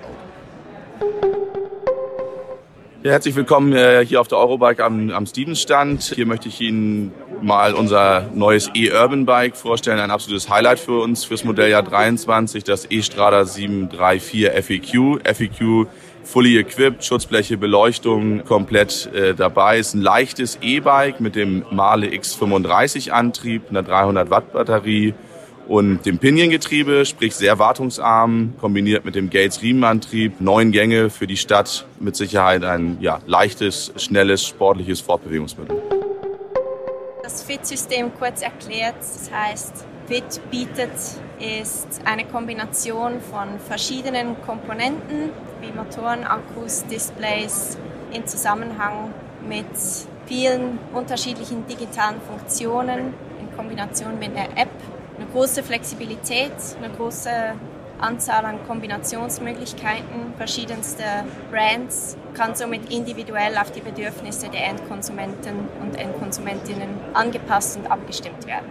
Ja, 3.03 3.13
herzlich 3.13 3.35
willkommen 3.35 3.73
äh, 3.73 4.05
hier 4.05 4.21
auf 4.21 4.29
der 4.29 4.37
Eurobike 4.37 4.85
am, 4.85 5.11
am 5.11 5.25
Stevens-Stand. 5.25 6.13
Hier 6.15 6.27
möchte 6.27 6.49
ich 6.49 6.61
Ihnen 6.61 7.15
mal 7.41 7.73
unser 7.73 8.29
neues 8.35 8.69
E-Urban 8.75 9.25
Bike 9.25 9.57
vorstellen. 9.57 9.99
Ein 9.99 10.11
absolutes 10.11 10.51
Highlight 10.51 10.79
für 10.79 11.01
uns 11.01 11.25
fürs 11.25 11.43
Modelljahr 11.43 11.83
23, 11.83 12.65
das 12.65 12.91
E-Strada 12.91 13.47
734 13.47 14.51
FEQ. 14.63 15.21
FEQ 15.25 15.87
fully 16.23 16.59
equipped, 16.59 17.03
Schutzbleche, 17.03 17.57
Beleuchtung 17.57 18.45
komplett 18.45 19.07
äh, 19.15 19.35
dabei. 19.35 19.79
Ist 19.79 19.95
ein 19.95 20.03
leichtes 20.03 20.59
E-Bike 20.61 21.19
mit 21.21 21.35
dem 21.35 21.65
Male 21.71 22.09
X35 22.09 23.11
Antrieb, 23.11 23.71
einer 23.71 23.83
300 23.83 24.29
Watt 24.29 24.53
Batterie 24.53 25.15
und 25.69 26.07
dem 26.07 26.19
Pinion-Getriebe, 26.19 27.05
sprich 27.05 27.35
sehr 27.35 27.59
wartungsarm, 27.59 28.55
kombiniert 28.61 29.05
mit 29.05 29.15
dem 29.15 29.31
Gates-Riemenantrieb, 29.31 30.41
neun 30.41 30.73
Gänge 30.73 31.11
für 31.11 31.27
die 31.27 31.37
Stadt, 31.37 31.87
mit 31.99 32.17
Sicherheit 32.17 32.65
ein 32.65 32.99
ja, 33.01 33.21
leichtes, 33.27 33.93
schnelles, 33.97 34.47
sportliches 34.47 35.01
Fortbewegungsmittel. 35.01 35.83
Das 37.23 37.43
FIT-System 37.43 38.13
kurz 38.19 38.43
erklärt, 38.43 38.97
das 38.99 39.31
heißt, 39.33 39.85
FIT 40.07 40.41
bietet 40.51 40.93
ist 41.41 42.01
eine 42.05 42.25
Kombination 42.25 43.21
von 43.21 43.59
verschiedenen 43.59 44.41
Komponenten 44.43 45.31
wie 45.61 45.73
Motoren, 45.77 46.23
Akkus, 46.25 46.85
Displays 46.87 47.77
in 48.13 48.27
Zusammenhang 48.27 49.13
mit 49.47 49.67
vielen 50.27 50.79
unterschiedlichen 50.95 51.67
digitalen 51.67 52.21
Funktionen 52.21 53.15
in 53.41 53.57
Kombination 53.57 54.19
mit 54.19 54.31
einer 54.31 54.57
App 54.57 54.71
eine 55.17 55.27
große 55.33 55.63
Flexibilität, 55.63 56.53
eine 56.79 56.95
große 56.95 57.31
Anzahl 57.99 58.45
an 58.45 58.59
Kombinationsmöglichkeiten, 58.67 60.35
verschiedenste 60.37 61.03
Brands, 61.51 62.17
kann 62.35 62.55
somit 62.55 62.93
individuell 62.93 63.57
auf 63.57 63.73
die 63.73 63.81
Bedürfnisse 63.81 64.49
der 64.51 64.67
Endkonsumenten 64.67 65.55
und 65.81 65.95
Endkonsumentinnen 65.97 66.89
angepasst 67.15 67.79
und 67.79 67.87
abgestimmt 67.91 68.47
werden. 68.47 68.67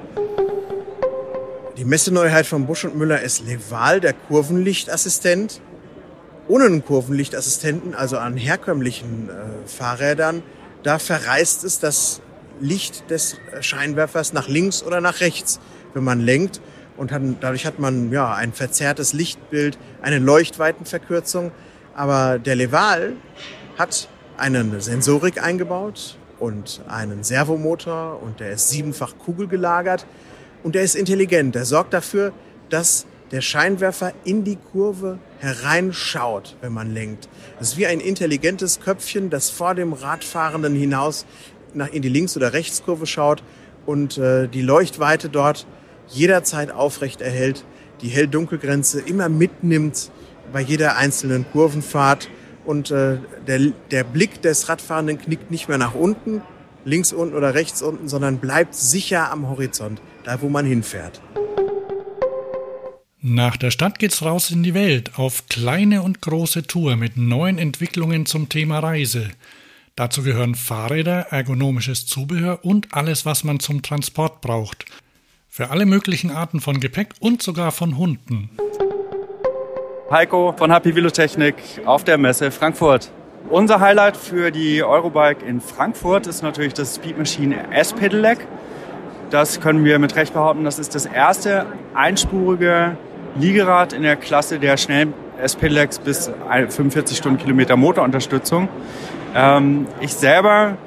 Die 1.77 1.85
Messeneuheit 1.85 2.45
von 2.45 2.67
Busch 2.67 2.85
und 2.85 2.95
Müller 2.95 3.21
ist 3.21 3.45
Leval, 3.45 3.99
der 3.99 4.13
Kurvenlichtassistent. 4.13 5.61
Ohne 6.47 6.65
einen 6.65 6.85
Kurvenlichtassistenten, 6.85 7.95
also 7.95 8.17
an 8.17 8.37
herkömmlichen 8.37 9.29
äh, 9.29 9.67
Fahrrädern, 9.67 10.43
da 10.83 10.99
verreißt 10.99 11.63
es 11.63 11.79
das 11.79 12.21
Licht 12.61 13.09
des 13.09 13.37
Scheinwerfers 13.59 14.31
nach 14.31 14.47
links 14.47 14.83
oder 14.83 15.01
nach 15.01 15.19
rechts 15.19 15.59
wenn 15.95 16.03
man 16.03 16.21
lenkt. 16.21 16.61
Und 16.97 17.11
hat, 17.11 17.21
dadurch 17.41 17.65
hat 17.65 17.79
man 17.79 18.11
ja 18.11 18.33
ein 18.33 18.53
verzerrtes 18.53 19.11
Lichtbild, 19.11 19.77
eine 20.01 20.19
Leuchtweitenverkürzung. 20.19 21.51
Aber 21.93 22.39
der 22.39 22.55
Leval 22.55 23.13
hat 23.77 24.07
eine 24.37 24.79
Sensorik 24.79 25.43
eingebaut 25.43 26.17
und 26.39 26.81
einen 26.87 27.23
Servomotor 27.23 28.21
und 28.21 28.39
der 28.39 28.51
ist 28.51 28.69
siebenfach 28.69 29.17
kugelgelagert 29.17 30.05
und 30.63 30.75
der 30.75 30.83
ist 30.83 30.95
intelligent. 30.95 31.55
Der 31.55 31.65
sorgt 31.65 31.93
dafür, 31.93 32.33
dass 32.69 33.05
der 33.31 33.41
Scheinwerfer 33.41 34.13
in 34.23 34.43
die 34.43 34.57
Kurve 34.71 35.17
hereinschaut, 35.39 36.55
wenn 36.61 36.73
man 36.73 36.93
lenkt. 36.93 37.27
Das 37.59 37.69
ist 37.69 37.77
wie 37.77 37.87
ein 37.87 37.99
intelligentes 37.99 38.79
Köpfchen, 38.79 39.29
das 39.29 39.49
vor 39.49 39.75
dem 39.75 39.93
Radfahrenden 39.93 40.75
hinaus 40.75 41.25
nach 41.73 41.91
in 41.91 42.01
die 42.01 42.09
Links- 42.09 42.37
oder 42.37 42.53
Rechtskurve 42.53 43.05
schaut 43.05 43.43
und 43.85 44.17
äh, 44.17 44.47
die 44.47 44.61
Leuchtweite 44.61 45.29
dort 45.29 45.65
jederzeit 46.07 46.71
aufrecht 46.71 47.21
erhält, 47.21 47.65
die 48.01 48.09
Hell-Dunkel-Grenze 48.09 49.01
immer 49.01 49.29
mitnimmt 49.29 50.11
bei 50.51 50.61
jeder 50.61 50.97
einzelnen 50.97 51.45
Kurvenfahrt 51.51 52.29
und 52.65 52.91
äh, 52.91 53.17
der, 53.47 53.59
der 53.91 54.03
Blick 54.03 54.41
des 54.41 54.69
Radfahrenden 54.69 55.19
knickt 55.19 55.51
nicht 55.51 55.67
mehr 55.69 55.77
nach 55.77 55.95
unten, 55.95 56.41
links 56.83 57.13
unten 57.13 57.35
oder 57.35 57.53
rechts 57.53 57.81
unten, 57.81 58.07
sondern 58.07 58.37
bleibt 58.37 58.75
sicher 58.75 59.31
am 59.31 59.49
Horizont, 59.49 60.01
da 60.23 60.41
wo 60.41 60.49
man 60.49 60.65
hinfährt. 60.65 61.21
Nach 63.21 63.57
der 63.57 63.71
Stadt 63.71 63.97
geht's 63.97 64.21
raus 64.21 64.51
in 64.51 64.61
die 64.61 64.75
Welt 64.75 65.17
auf 65.17 65.47
kleine 65.49 66.03
und 66.03 66.21
große 66.21 66.67
Tour 66.67 66.95
mit 66.95 67.17
neuen 67.17 67.57
Entwicklungen 67.57 68.27
zum 68.27 68.49
Thema 68.49 68.79
Reise. 68.79 69.29
Dazu 69.95 70.21
gehören 70.21 70.53
Fahrräder, 70.53 71.27
ergonomisches 71.31 72.05
Zubehör 72.05 72.63
und 72.63 72.93
alles, 72.93 73.25
was 73.25 73.43
man 73.43 73.59
zum 73.59 73.81
Transport 73.81 74.41
braucht. 74.41 74.85
Für 75.55 75.69
alle 75.69 75.85
möglichen 75.85 76.31
Arten 76.31 76.59
von 76.59 76.81
Gepäck 76.81 77.13
und 77.21 77.41
sogar 77.41 77.71
von 77.71 77.97
Hunden. 77.97 78.49
Heiko 80.11 80.53
von 80.57 80.69
Happy 80.69 80.93
Velotechnik 80.93 81.55
auf 81.85 82.03
der 82.03 82.17
Messe 82.17 82.51
Frankfurt. 82.51 83.09
Unser 83.49 83.79
Highlight 83.79 84.17
für 84.17 84.51
die 84.51 84.83
Eurobike 84.83 85.45
in 85.45 85.61
Frankfurt 85.61 86.27
ist 86.27 86.43
natürlich 86.43 86.73
das 86.73 86.95
Speed 86.95 87.17
Machine 87.17 87.71
S-Pedelec. 87.71 88.39
Das 89.29 89.61
können 89.61 89.85
wir 89.85 89.97
mit 89.97 90.17
Recht 90.17 90.33
behaupten, 90.33 90.65
das 90.65 90.77
ist 90.77 90.93
das 90.93 91.05
erste 91.05 91.65
einspurige 91.93 92.97
Liegerad 93.39 93.93
in 93.93 94.03
der 94.03 94.17
Klasse 94.17 94.59
der 94.59 94.75
schnellen 94.75 95.13
S-Pedelecs 95.41 95.99
bis 95.99 96.29
45 96.49 97.17
Stundenkilometer 97.17 97.77
Motorunterstützung. 97.77 98.67
Ähm, 99.33 99.87
ich 100.01 100.13
selber 100.13 100.77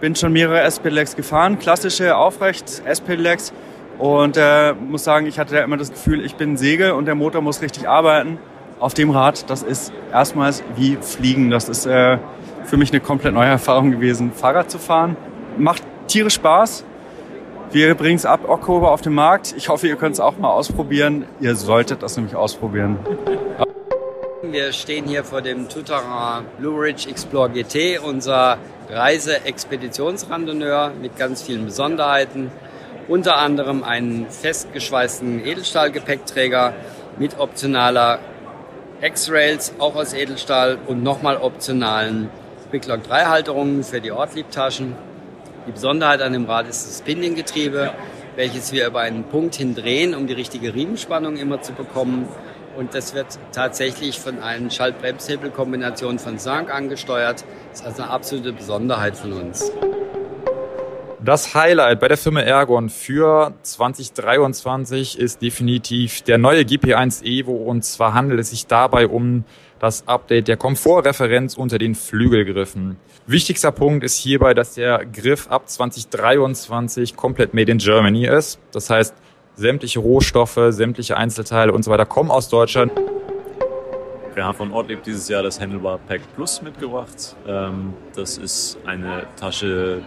bin 0.00 0.14
schon 0.14 0.32
mehrere 0.32 0.60
S-Pedelecs 0.60 1.16
gefahren, 1.16 1.58
klassische 1.58 2.16
aufrecht 2.16 2.80
S-Pedelecs 2.84 3.52
und 3.98 4.36
äh, 4.36 4.72
muss 4.72 5.04
sagen, 5.04 5.26
ich 5.26 5.38
hatte 5.38 5.54
da 5.54 5.62
immer 5.62 5.76
das 5.76 5.90
Gefühl, 5.90 6.24
ich 6.24 6.34
bin 6.34 6.56
Segel 6.56 6.92
und 6.92 7.06
der 7.06 7.14
Motor 7.14 7.42
muss 7.42 7.62
richtig 7.62 7.88
arbeiten. 7.88 8.38
Auf 8.80 8.94
dem 8.94 9.10
Rad, 9.10 9.48
das 9.48 9.62
ist 9.62 9.92
erstmals 10.12 10.64
wie 10.76 10.98
Fliegen. 11.00 11.50
Das 11.50 11.68
ist 11.68 11.86
äh, 11.86 12.18
für 12.64 12.76
mich 12.76 12.90
eine 12.90 13.00
komplett 13.00 13.34
neue 13.34 13.48
Erfahrung 13.48 13.92
gewesen, 13.92 14.32
Fahrrad 14.32 14.70
zu 14.70 14.78
fahren. 14.78 15.16
Macht 15.58 15.82
tierisch 16.08 16.34
Spaß. 16.34 16.84
Wir 17.70 17.94
bringen 17.94 18.16
es 18.16 18.26
ab 18.26 18.48
Oktober 18.48 18.90
auf 18.90 19.00
den 19.00 19.14
Markt. 19.14 19.54
Ich 19.56 19.68
hoffe, 19.68 19.88
ihr 19.88 19.96
könnt 19.96 20.14
es 20.14 20.20
auch 20.20 20.38
mal 20.38 20.50
ausprobieren. 20.50 21.24
Ihr 21.40 21.56
solltet 21.56 22.02
das 22.02 22.16
nämlich 22.16 22.36
ausprobieren. 22.36 22.98
Wir 24.42 24.72
stehen 24.72 25.06
hier 25.06 25.24
vor 25.24 25.40
dem 25.40 25.68
Touterrain 25.68 26.44
Blue 26.58 26.80
Ridge 26.80 27.08
Explore 27.08 27.50
GT, 27.50 27.98
unser 27.98 28.58
Reise-Expeditionsrandonneur 28.90 30.92
mit 31.00 31.16
ganz 31.16 31.42
vielen 31.42 31.64
Besonderheiten 31.64 32.52
unter 33.08 33.36
anderem 33.36 33.82
einen 33.84 34.28
festgeschweißten 34.30 35.44
Edelstahlgepäckträger 35.44 36.74
mit 37.18 37.38
optionaler 37.38 38.18
X-Rails, 39.00 39.74
auch 39.78 39.96
aus 39.96 40.14
Edelstahl 40.14 40.78
und 40.86 41.02
nochmal 41.02 41.36
optionalen 41.36 42.30
Quicklock 42.70 43.02
3 43.04 43.26
Halterungen 43.26 43.84
für 43.84 44.00
die 44.00 44.12
Ortliebtaschen. 44.12 44.96
Die 45.66 45.72
Besonderheit 45.72 46.22
an 46.22 46.32
dem 46.32 46.46
Rad 46.46 46.68
ist 46.68 46.88
das 46.88 47.02
Pinion-Getriebe, 47.02 47.92
welches 48.36 48.72
wir 48.72 48.86
über 48.86 49.00
einen 49.00 49.24
Punkt 49.24 49.54
hin 49.54 49.74
drehen, 49.74 50.14
um 50.14 50.26
die 50.26 50.32
richtige 50.32 50.74
Riemenspannung 50.74 51.36
immer 51.36 51.62
zu 51.62 51.72
bekommen. 51.72 52.28
Und 52.76 52.94
das 52.94 53.14
wird 53.14 53.38
tatsächlich 53.52 54.18
von 54.18 54.40
einer 54.42 54.70
Schalt-Bremshebel-Kombination 54.70 56.18
von 56.18 56.38
Sank 56.38 56.74
angesteuert. 56.74 57.44
Das 57.70 57.80
ist 57.80 57.86
also 57.86 58.02
eine 58.02 58.10
absolute 58.10 58.52
Besonderheit 58.52 59.16
von 59.16 59.32
uns. 59.32 59.70
Das 61.24 61.54
Highlight 61.54 62.00
bei 62.00 62.08
der 62.08 62.18
Firma 62.18 62.40
Ergon 62.40 62.90
für 62.90 63.54
2023 63.62 65.18
ist 65.18 65.40
definitiv 65.40 66.20
der 66.20 66.36
neue 66.36 66.64
GP1 66.64 67.24
Evo 67.24 67.52
und 67.52 67.82
zwar 67.82 68.12
handelt 68.12 68.40
es 68.40 68.50
sich 68.50 68.66
dabei 68.66 69.08
um 69.08 69.44
das 69.78 70.06
Update 70.06 70.48
der 70.48 70.58
Komfortreferenz 70.58 71.56
unter 71.56 71.78
den 71.78 71.94
Flügelgriffen. 71.94 72.98
Wichtigster 73.26 73.72
Punkt 73.72 74.04
ist 74.04 74.18
hierbei, 74.18 74.52
dass 74.52 74.74
der 74.74 75.06
Griff 75.06 75.50
ab 75.50 75.66
2023 75.66 77.16
komplett 77.16 77.54
made 77.54 77.72
in 77.72 77.78
Germany 77.78 78.26
ist. 78.26 78.60
Das 78.72 78.90
heißt, 78.90 79.14
sämtliche 79.56 80.00
Rohstoffe, 80.00 80.60
sämtliche 80.68 81.16
Einzelteile 81.16 81.72
und 81.72 81.84
so 81.84 81.90
weiter 81.90 82.04
kommen 82.04 82.30
aus 82.30 82.50
Deutschland. 82.50 82.92
Wir 84.34 84.44
haben 84.44 84.56
von 84.58 84.72
Ortlieb 84.72 85.02
dieses 85.04 85.26
Jahr 85.30 85.42
das 85.42 85.58
Handlebar 85.58 85.98
Pack 86.06 86.20
Plus 86.34 86.60
mitgebracht. 86.60 87.34
Ähm, 87.46 87.94
das 88.14 88.36
ist 88.36 88.76
eine 88.84 89.26
Tasche, 89.36 90.02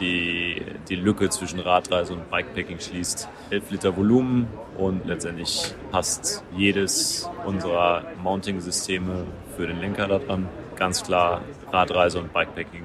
die 0.00 0.62
die 0.88 0.96
Lücke 0.96 1.30
zwischen 1.30 1.60
Radreise 1.60 2.12
und 2.14 2.30
Bikepacking 2.30 2.80
schließt. 2.80 3.28
11 3.50 3.70
Liter 3.70 3.96
Volumen 3.96 4.48
und 4.76 5.06
letztendlich 5.06 5.74
passt 5.90 6.42
jedes 6.56 7.28
unserer 7.44 8.04
Mounting-Systeme 8.22 9.26
für 9.56 9.66
den 9.66 9.80
Lenker 9.80 10.08
daran. 10.08 10.48
Ganz 10.76 11.02
klar 11.02 11.42
Radreise 11.70 12.18
und 12.18 12.32
Bikepacking. 12.32 12.84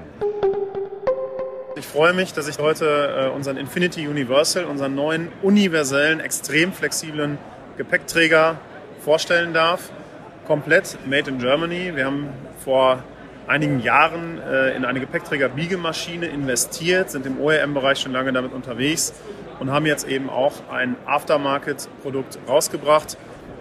Ich 1.78 1.86
freue 1.86 2.14
mich, 2.14 2.32
dass 2.34 2.48
ich 2.48 2.60
heute 2.60 2.86
äh, 2.86 3.36
unseren 3.36 3.58
Infinity 3.58 4.08
Universal, 4.08 4.66
unseren 4.66 4.96
neuen 4.96 5.30
universellen, 5.42 6.20
extrem 6.20 6.72
flexiblen 6.72 7.38
Gepäckträger 7.78 8.58
vorstellen 9.04 9.54
darf. 9.54 9.92
Komplett 10.48 10.98
made 11.06 11.30
in 11.30 11.40
Germany. 11.40 11.92
Wir 11.96 12.06
haben 12.06 12.30
vor 12.64 13.04
einigen 13.48 13.80
Jahren 13.80 14.40
äh, 14.42 14.76
in 14.76 14.86
eine 14.86 15.00
Gepäckträger-Biegemaschine 15.00 16.26
investiert, 16.28 17.12
sind 17.12 17.26
im 17.26 17.40
OEM-Bereich 17.40 18.00
schon 18.00 18.12
lange 18.12 18.34
damit 18.34 18.54
unterwegs 18.54 19.14
und 19.60 19.72
haben 19.72 19.86
jetzt 19.86 20.08
eben 20.08 20.30
auch 20.30 20.54
ein 20.72 20.96
Aftermarket-Produkt 21.06 22.40
rausgebracht, 22.48 23.18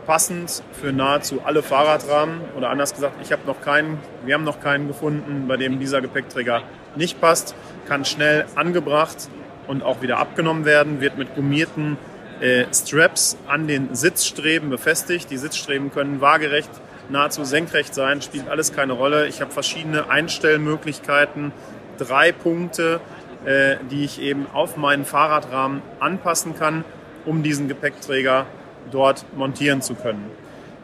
passend 0.06 0.62
für 0.72 0.92
nahezu 0.92 1.42
alle 1.44 1.62
Fahrradrahmen. 1.62 2.40
Oder 2.56 2.70
anders 2.70 2.94
gesagt, 2.94 3.14
ich 3.22 3.32
habe 3.32 3.42
noch 3.46 3.60
keinen, 3.60 3.98
wir 4.24 4.34
haben 4.34 4.44
noch 4.44 4.60
keinen 4.60 4.88
gefunden, 4.88 5.46
bei 5.48 5.56
dem 5.56 5.78
dieser 5.78 6.00
Gepäckträger 6.00 6.62
nicht 6.96 7.20
passt, 7.20 7.54
kann 7.86 8.04
schnell 8.04 8.46
angebracht 8.54 9.28
und 9.66 9.82
auch 9.82 10.02
wieder 10.02 10.18
abgenommen 10.18 10.64
werden, 10.64 11.00
wird 11.00 11.18
mit 11.18 11.34
gummierten 11.34 11.96
äh, 12.40 12.66
Straps 12.72 13.36
an 13.46 13.66
den 13.66 13.94
Sitzstreben 13.94 14.70
befestigt. 14.70 15.30
Die 15.30 15.36
Sitzstreben 15.36 15.90
können 15.90 16.20
waagerecht, 16.20 16.70
nahezu 17.08 17.44
senkrecht 17.44 17.94
sein, 17.94 18.22
spielt 18.22 18.48
alles 18.48 18.72
keine 18.72 18.94
Rolle. 18.94 19.26
Ich 19.26 19.40
habe 19.40 19.50
verschiedene 19.50 20.08
Einstellmöglichkeiten, 20.08 21.52
drei 21.98 22.32
Punkte, 22.32 23.00
äh, 23.44 23.76
die 23.90 24.04
ich 24.04 24.20
eben 24.20 24.46
auf 24.52 24.76
meinen 24.76 25.04
Fahrradrahmen 25.04 25.82
anpassen 26.00 26.56
kann, 26.56 26.84
um 27.24 27.42
diesen 27.42 27.68
Gepäckträger 27.68 28.46
dort 28.90 29.24
montieren 29.36 29.82
zu 29.82 29.94
können. 29.94 30.30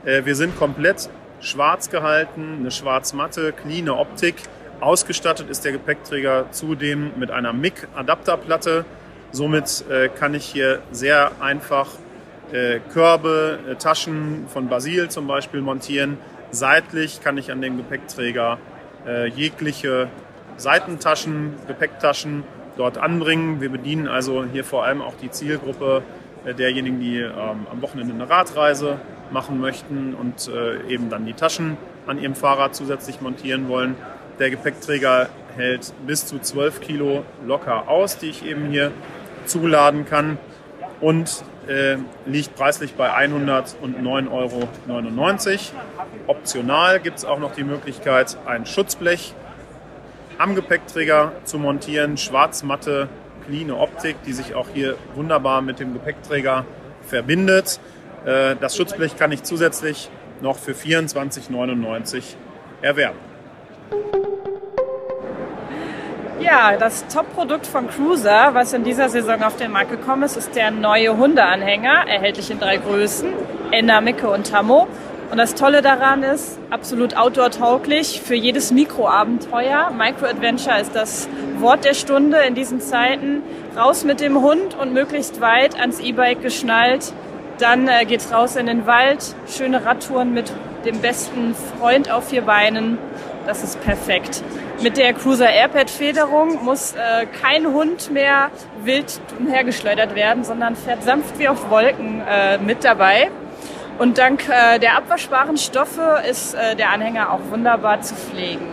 Äh, 0.05 0.25
wir 0.25 0.35
sind 0.35 0.57
komplett 0.59 1.09
schwarz 1.41 1.91
gehalten, 1.91 2.59
eine 2.61 2.71
schwarz-matte, 2.71 3.53
clean 3.53 3.89
Optik. 3.89 4.37
Ausgestattet 4.81 5.51
ist 5.51 5.65
der 5.65 5.73
Gepäckträger 5.73 6.47
zudem 6.53 7.13
mit 7.19 7.31
einer 7.31 7.53
MIG-Adapterplatte. 7.53 8.85
Somit 9.33 9.85
äh, 9.91 10.09
kann 10.09 10.35
ich 10.35 10.45
hier 10.45 10.81
sehr 10.91 11.33
einfach 11.41 11.89
Körbe, 12.93 13.59
äh, 13.69 13.75
Taschen 13.77 14.47
von 14.49 14.69
Basil 14.69 15.09
zum 15.09 15.27
Beispiel 15.27 15.61
montieren. 15.61 16.19
Seitlich 16.51 17.21
kann 17.23 17.39
ich 17.39 17.53
an 17.53 17.63
dem 17.63 17.77
Gepäckträger 17.77 18.59
äh, 19.07 19.29
jegliche 19.29 20.09
Seitentaschen, 20.57 21.55
Gepäcktaschen 21.69 22.45
dort 22.77 22.99
anbringen. 22.99 23.61
Wir 23.61 23.71
bedienen 23.71 24.09
also 24.09 24.45
hier 24.45 24.65
vor 24.65 24.85
allem 24.85 25.01
auch 25.01 25.15
die 25.15 25.31
Zielgruppe 25.31 26.03
äh, 26.45 26.55
derjenigen, 26.55 27.01
die 27.01 27.19
ähm, 27.19 27.67
am 27.71 27.83
Wochenende 27.83 28.15
eine 28.15 28.29
Radreise 28.29 28.99
machen 29.31 29.61
möchten 29.61 30.15
und 30.15 30.49
äh, 30.49 30.93
eben 30.93 31.09
dann 31.09 31.27
die 31.27 31.35
Taschen 31.35 31.77
an 32.07 32.21
ihrem 32.21 32.35
Fahrrad 32.35 32.75
zusätzlich 32.75 33.21
montieren 33.21 33.69
wollen. 33.69 33.95
Der 34.39 34.51
Gepäckträger 34.51 35.29
hält 35.57 35.93
bis 36.07 36.27
zu 36.27 36.39
12 36.39 36.81
Kilo 36.81 37.25
locker 37.47 37.89
aus, 37.89 38.19
die 38.19 38.31
ich 38.31 38.45
eben 38.45 38.71
hier 38.71 38.91
zuladen 39.45 40.05
kann 40.05 40.39
und 41.01 41.45
äh, 41.69 41.97
liegt 42.27 42.55
preislich 42.57 42.95
bei 42.95 43.11
109,99 43.11 44.31
Euro. 44.31 44.69
Optional 46.27 47.01
gibt 47.01 47.19
es 47.19 47.25
auch 47.25 47.39
noch 47.39 47.55
die 47.55 47.65
Möglichkeit, 47.65 48.37
ein 48.47 48.67
Schutzblech 48.67 49.35
am 50.39 50.55
Gepäckträger 50.55 51.33
zu 51.45 51.59
montieren, 51.59 52.17
schwarz-matte, 52.17 53.09
clean 53.47 53.71
Optik, 53.71 54.17
die 54.25 54.33
sich 54.33 54.55
auch 54.55 54.69
hier 54.73 54.97
wunderbar 55.15 55.61
mit 55.61 55.81
dem 55.81 55.93
Gepäckträger 55.93 56.65
verbindet. 57.03 57.79
Äh, 58.25 58.57
das 58.59 58.77
Schutzblech 58.77 59.17
kann 59.17 59.33
ich 59.33 59.43
zusätzlich 59.43 60.11
noch 60.41 60.57
für 60.57 60.73
24,99 60.73 62.23
erwerben. 62.81 63.19
Ja, 66.41 66.79
das 66.79 67.07
Top-Produkt 67.09 67.67
von 67.67 67.87
Cruiser, 67.87 68.55
was 68.55 68.73
in 68.73 68.83
dieser 68.83 69.11
Saison 69.11 69.43
auf 69.43 69.57
den 69.57 69.73
Markt 69.73 69.91
gekommen 69.91 70.23
ist, 70.23 70.39
ist 70.39 70.57
der 70.57 70.71
neue 70.71 71.19
Hundeanhänger, 71.19 72.07
erhältlich 72.09 72.51
in 72.51 72.59
drei 72.59 72.79
Größen, 72.79 73.29
Enna, 73.73 74.01
Micke 74.01 74.27
und 74.31 74.51
Tammo. 74.51 74.89
Und 75.31 75.37
das 75.37 75.55
Tolle 75.55 75.83
daran 75.83 76.23
ist, 76.23 76.59
absolut 76.71 77.15
outdoor-tauglich 77.15 78.23
für 78.23 78.35
jedes 78.35 78.73
Mikroabenteuer. 78.73 79.91
Micro-Adventure 79.91 80.81
ist 80.81 80.97
das 80.97 81.29
Wort 81.59 81.85
der 81.85 81.93
Stunde 81.93 82.39
in 82.39 82.55
diesen 82.55 82.81
Zeiten. 82.81 83.43
Raus 83.77 84.05
mit 84.05 84.21
dem 84.21 84.41
Hund 84.41 84.75
und 84.81 84.95
möglichst 84.95 85.43
weit 85.43 85.79
ans 85.79 86.01
E-Bike 86.01 86.41
geschnallt. 86.41 87.13
Dann 87.59 87.87
äh, 87.87 88.07
geht's 88.07 88.33
raus 88.33 88.57
in 88.57 88.65
den 88.65 88.87
Wald, 88.87 89.35
schöne 89.47 89.85
Radtouren 89.85 90.33
mit 90.33 90.51
dem 90.87 91.01
besten 91.03 91.55
Freund 91.79 92.11
auf 92.11 92.29
vier 92.31 92.43
Beinen. 92.43 92.97
Das 93.51 93.65
ist 93.65 93.81
perfekt. 93.81 94.45
Mit 94.81 94.97
der 94.97 95.13
Cruiser 95.13 95.51
Airpad 95.51 95.91
Federung 95.91 96.65
muss 96.65 96.93
äh, 96.93 97.27
kein 97.27 97.67
Hund 97.67 98.09
mehr 98.13 98.53
wild 98.85 99.21
umhergeschleudert 99.41 100.15
werden, 100.15 100.45
sondern 100.45 100.77
fährt 100.77 101.03
sanft 101.03 101.37
wie 101.41 101.49
auf 101.49 101.69
Wolken 101.69 102.21
äh, 102.21 102.59
mit 102.59 102.85
dabei. 102.85 103.29
Und 103.99 104.19
dank 104.19 104.49
äh, 104.49 104.79
der 104.79 104.97
abwaschbaren 104.97 105.57
Stoffe 105.57 106.23
ist 106.31 106.55
äh, 106.55 106.77
der 106.77 106.93
Anhänger 106.93 107.33
auch 107.33 107.41
wunderbar 107.51 108.03
zu 108.03 108.15
pflegen. 108.15 108.69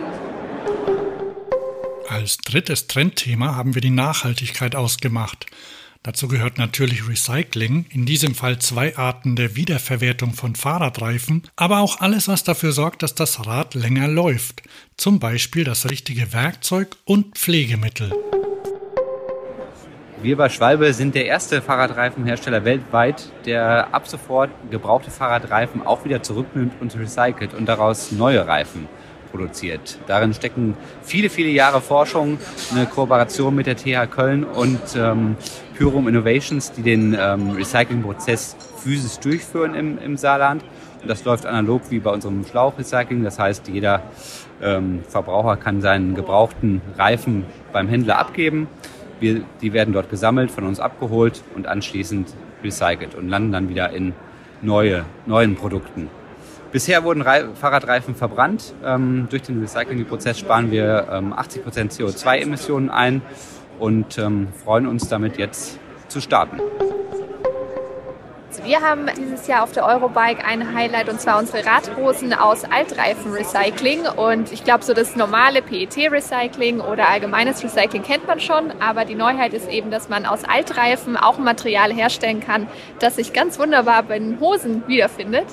Als 2.08 2.36
drittes 2.36 2.86
Trendthema 2.86 3.56
haben 3.56 3.74
wir 3.74 3.82
die 3.82 3.90
Nachhaltigkeit 3.90 4.76
ausgemacht. 4.76 5.46
Dazu 6.04 6.28
gehört 6.28 6.58
natürlich 6.58 7.08
Recycling, 7.08 7.86
in 7.90 8.06
diesem 8.06 8.34
Fall 8.34 8.60
zwei 8.60 8.96
Arten 8.96 9.34
der 9.34 9.56
Wiederverwertung 9.56 10.32
von 10.32 10.54
Fahrradreifen, 10.54 11.42
aber 11.56 11.80
auch 11.80 12.00
alles, 12.00 12.28
was 12.28 12.44
dafür 12.44 12.72
sorgt, 12.72 13.02
dass 13.02 13.14
das 13.14 13.46
Rad 13.46 13.74
länger 13.74 14.06
läuft, 14.06 14.62
zum 14.96 15.18
Beispiel 15.18 15.64
das 15.64 15.90
richtige 15.90 16.32
Werkzeug 16.32 16.96
und 17.04 17.36
Pflegemittel. 17.36 18.12
Wir 20.22 20.36
bei 20.36 20.48
Schwalbe 20.48 20.92
sind 20.94 21.14
der 21.14 21.26
erste 21.26 21.62
Fahrradreifenhersteller 21.62 22.64
weltweit, 22.64 23.30
der 23.44 23.92
ab 23.94 24.08
sofort 24.08 24.50
gebrauchte 24.70 25.10
Fahrradreifen 25.10 25.86
auch 25.86 26.04
wieder 26.04 26.22
zurücknimmt 26.22 26.74
und 26.80 26.96
recycelt 26.96 27.54
und 27.54 27.66
daraus 27.66 28.12
neue 28.12 28.46
Reifen 28.46 28.88
produziert. 29.30 29.98
Darin 30.06 30.34
stecken 30.34 30.76
viele, 31.02 31.30
viele 31.30 31.50
Jahre 31.50 31.80
Forschung, 31.80 32.38
eine 32.72 32.86
Kooperation 32.86 33.54
mit 33.54 33.66
der 33.66 33.76
TH 33.76 34.10
Köln 34.10 34.44
und 34.44 34.80
ähm, 34.96 35.36
Pyrum 35.78 36.08
Innovations, 36.08 36.72
die 36.72 36.82
den 36.82 37.16
ähm, 37.18 37.50
Recyclingprozess 37.50 38.56
physisch 38.82 39.18
durchführen 39.20 39.76
im, 39.76 39.98
im 39.98 40.16
Saarland. 40.16 40.64
Und 41.00 41.08
das 41.08 41.24
läuft 41.24 41.46
analog 41.46 41.82
wie 41.90 42.00
bei 42.00 42.10
unserem 42.10 42.44
Schlauchrecycling. 42.44 43.22
Das 43.22 43.38
heißt, 43.38 43.68
jeder 43.68 44.02
ähm, 44.60 45.04
Verbraucher 45.08 45.56
kann 45.56 45.80
seinen 45.80 46.16
gebrauchten 46.16 46.82
Reifen 46.98 47.44
beim 47.72 47.86
Händler 47.86 48.18
abgeben. 48.18 48.66
Wir, 49.20 49.42
die 49.62 49.72
werden 49.72 49.94
dort 49.94 50.10
gesammelt, 50.10 50.50
von 50.50 50.64
uns 50.64 50.80
abgeholt 50.80 51.44
und 51.54 51.68
anschließend 51.68 52.34
recycelt 52.64 53.14
und 53.14 53.28
landen 53.28 53.52
dann 53.52 53.68
wieder 53.68 53.90
in 53.90 54.14
neue, 54.62 55.04
neuen 55.26 55.54
Produkten. 55.54 56.10
Bisher 56.72 57.04
wurden 57.04 57.22
Re 57.22 57.50
Fahrradreifen 57.54 58.16
verbrannt. 58.16 58.74
Ähm, 58.84 59.28
durch 59.30 59.42
den 59.42 59.60
Recyclingprozess 59.60 60.40
sparen 60.40 60.72
wir 60.72 61.06
ähm, 61.12 61.32
80% 61.32 61.96
CO2-Emissionen 61.96 62.90
ein 62.90 63.22
und 63.78 64.18
ähm, 64.18 64.48
freuen 64.64 64.86
uns 64.86 65.08
damit 65.08 65.38
jetzt 65.38 65.78
zu 66.08 66.20
starten. 66.20 66.60
Wir 68.64 68.80
haben 68.80 69.06
dieses 69.16 69.46
Jahr 69.46 69.62
auf 69.62 69.72
der 69.72 69.84
Eurobike 69.84 70.44
ein 70.44 70.74
Highlight 70.74 71.08
und 71.08 71.20
zwar 71.20 71.38
unsere 71.38 71.64
Radhosen 71.64 72.32
aus 72.32 72.64
Altreifen-Recycling. 72.64 74.06
Und 74.06 74.52
ich 74.52 74.64
glaube, 74.64 74.84
so 74.84 74.94
das 74.94 75.16
normale 75.16 75.62
PET-Recycling 75.62 76.80
oder 76.80 77.08
allgemeines 77.08 77.62
Recycling 77.62 78.02
kennt 78.02 78.26
man 78.26 78.40
schon. 78.40 78.72
Aber 78.80 79.04
die 79.04 79.14
Neuheit 79.14 79.54
ist 79.54 79.68
eben, 79.68 79.90
dass 79.90 80.08
man 80.08 80.26
aus 80.26 80.44
Altreifen 80.44 81.16
auch 81.16 81.38
Material 81.38 81.92
herstellen 81.92 82.40
kann, 82.40 82.66
das 83.00 83.16
sich 83.16 83.32
ganz 83.32 83.58
wunderbar 83.58 84.02
bei 84.02 84.18
den 84.18 84.40
Hosen 84.40 84.82
wiederfindet. 84.86 85.46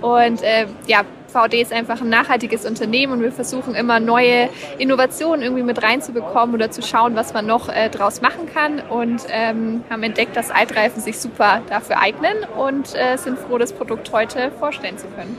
Und 0.00 0.42
äh, 0.42 0.66
ja, 0.86 1.02
VD 1.32 1.62
ist 1.62 1.72
einfach 1.72 2.00
ein 2.00 2.10
nachhaltiges 2.10 2.66
Unternehmen 2.66 3.14
und 3.14 3.22
wir 3.22 3.32
versuchen 3.32 3.74
immer 3.74 4.00
neue 4.00 4.48
Innovationen 4.78 5.42
irgendwie 5.42 5.62
mit 5.62 5.82
reinzubekommen 5.82 6.54
oder 6.54 6.70
zu 6.70 6.82
schauen, 6.82 7.16
was 7.16 7.32
man 7.32 7.46
noch 7.46 7.68
äh, 7.68 7.88
draus 7.88 8.20
machen 8.20 8.48
kann 8.52 8.80
und 8.80 9.22
ähm, 9.28 9.82
haben 9.90 10.02
entdeckt, 10.02 10.36
dass 10.36 10.50
Altreifen 10.50 11.00
sich 11.02 11.18
super 11.18 11.62
dafür 11.68 11.98
eignen 11.98 12.36
und 12.56 12.94
äh, 12.94 13.16
sind 13.16 13.38
froh, 13.38 13.58
das 13.58 13.72
Produkt 13.72 14.12
heute 14.12 14.50
vorstellen 14.58 14.98
zu 14.98 15.06
können. 15.08 15.36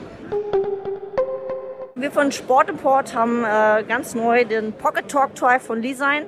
Wir 1.95 2.12
von 2.12 2.32
Sport 2.32 2.69
Import 2.69 3.15
haben 3.15 3.45
äh, 3.45 3.84
ganz 3.88 4.15
neu 4.15 4.43
den 4.45 4.73
Pocket 4.73 5.08
Talk 5.08 5.36
Toy 5.36 5.60
von 5.60 5.82
Design. 5.82 6.25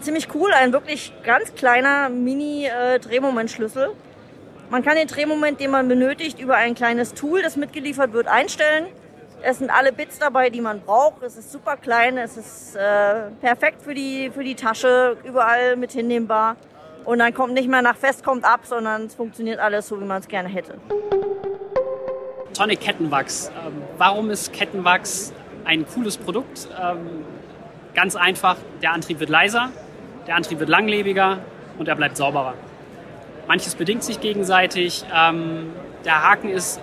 Ziemlich 0.00 0.28
cool, 0.34 0.50
ein 0.52 0.72
wirklich 0.72 1.12
ganz 1.22 1.54
kleiner 1.54 2.08
Mini-Drehmomentschlüssel. 2.08 3.90
Man 4.68 4.82
kann 4.82 4.96
den 4.96 5.06
Drehmoment, 5.06 5.60
den 5.60 5.70
man 5.70 5.86
benötigt, 5.86 6.40
über 6.40 6.56
ein 6.56 6.74
kleines 6.74 7.14
Tool, 7.14 7.40
das 7.40 7.56
mitgeliefert 7.56 8.12
wird, 8.12 8.26
einstellen. 8.26 8.86
Es 9.42 9.58
sind 9.58 9.70
alle 9.70 9.92
Bits 9.92 10.18
dabei, 10.18 10.50
die 10.50 10.60
man 10.60 10.80
braucht. 10.80 11.22
Es 11.22 11.36
ist 11.36 11.52
super 11.52 11.76
klein, 11.76 12.18
es 12.18 12.36
ist 12.36 12.74
äh, 12.74 13.30
perfekt 13.40 13.82
für 13.82 13.94
die, 13.94 14.30
für 14.34 14.42
die 14.42 14.56
Tasche, 14.56 15.16
überall 15.22 15.76
mit 15.76 15.92
hinnehmbar. 15.92 16.56
Und 17.04 17.20
dann 17.20 17.32
kommt 17.32 17.54
nicht 17.54 17.68
mehr 17.68 17.82
nach 17.82 17.94
fest, 17.94 18.24
kommt 18.24 18.44
ab, 18.44 18.60
sondern 18.64 19.04
es 19.04 19.14
funktioniert 19.14 19.60
alles 19.60 19.86
so, 19.86 20.00
wie 20.00 20.04
man 20.04 20.20
es 20.20 20.26
gerne 20.26 20.48
hätte. 20.48 20.74
Tonic 22.52 22.80
Kettenwachs. 22.80 23.52
Ähm, 23.64 23.82
warum 23.98 24.30
ist 24.30 24.52
Kettenwachs 24.52 25.32
ein 25.64 25.86
cooles 25.86 26.16
Produkt? 26.16 26.66
Ähm, 26.82 27.24
ganz 27.94 28.16
einfach, 28.16 28.56
der 28.82 28.92
Antrieb 28.92 29.20
wird 29.20 29.30
leiser, 29.30 29.68
der 30.26 30.34
Antrieb 30.34 30.58
wird 30.58 30.70
langlebiger 30.70 31.38
und 31.78 31.86
er 31.86 31.94
bleibt 31.94 32.16
sauberer. 32.16 32.54
Manches 33.46 33.74
bedingt 33.74 34.02
sich 34.02 34.20
gegenseitig. 34.20 35.04
Ähm, 35.14 35.72
der 36.04 36.22
Haken 36.22 36.48
ist, 36.48 36.80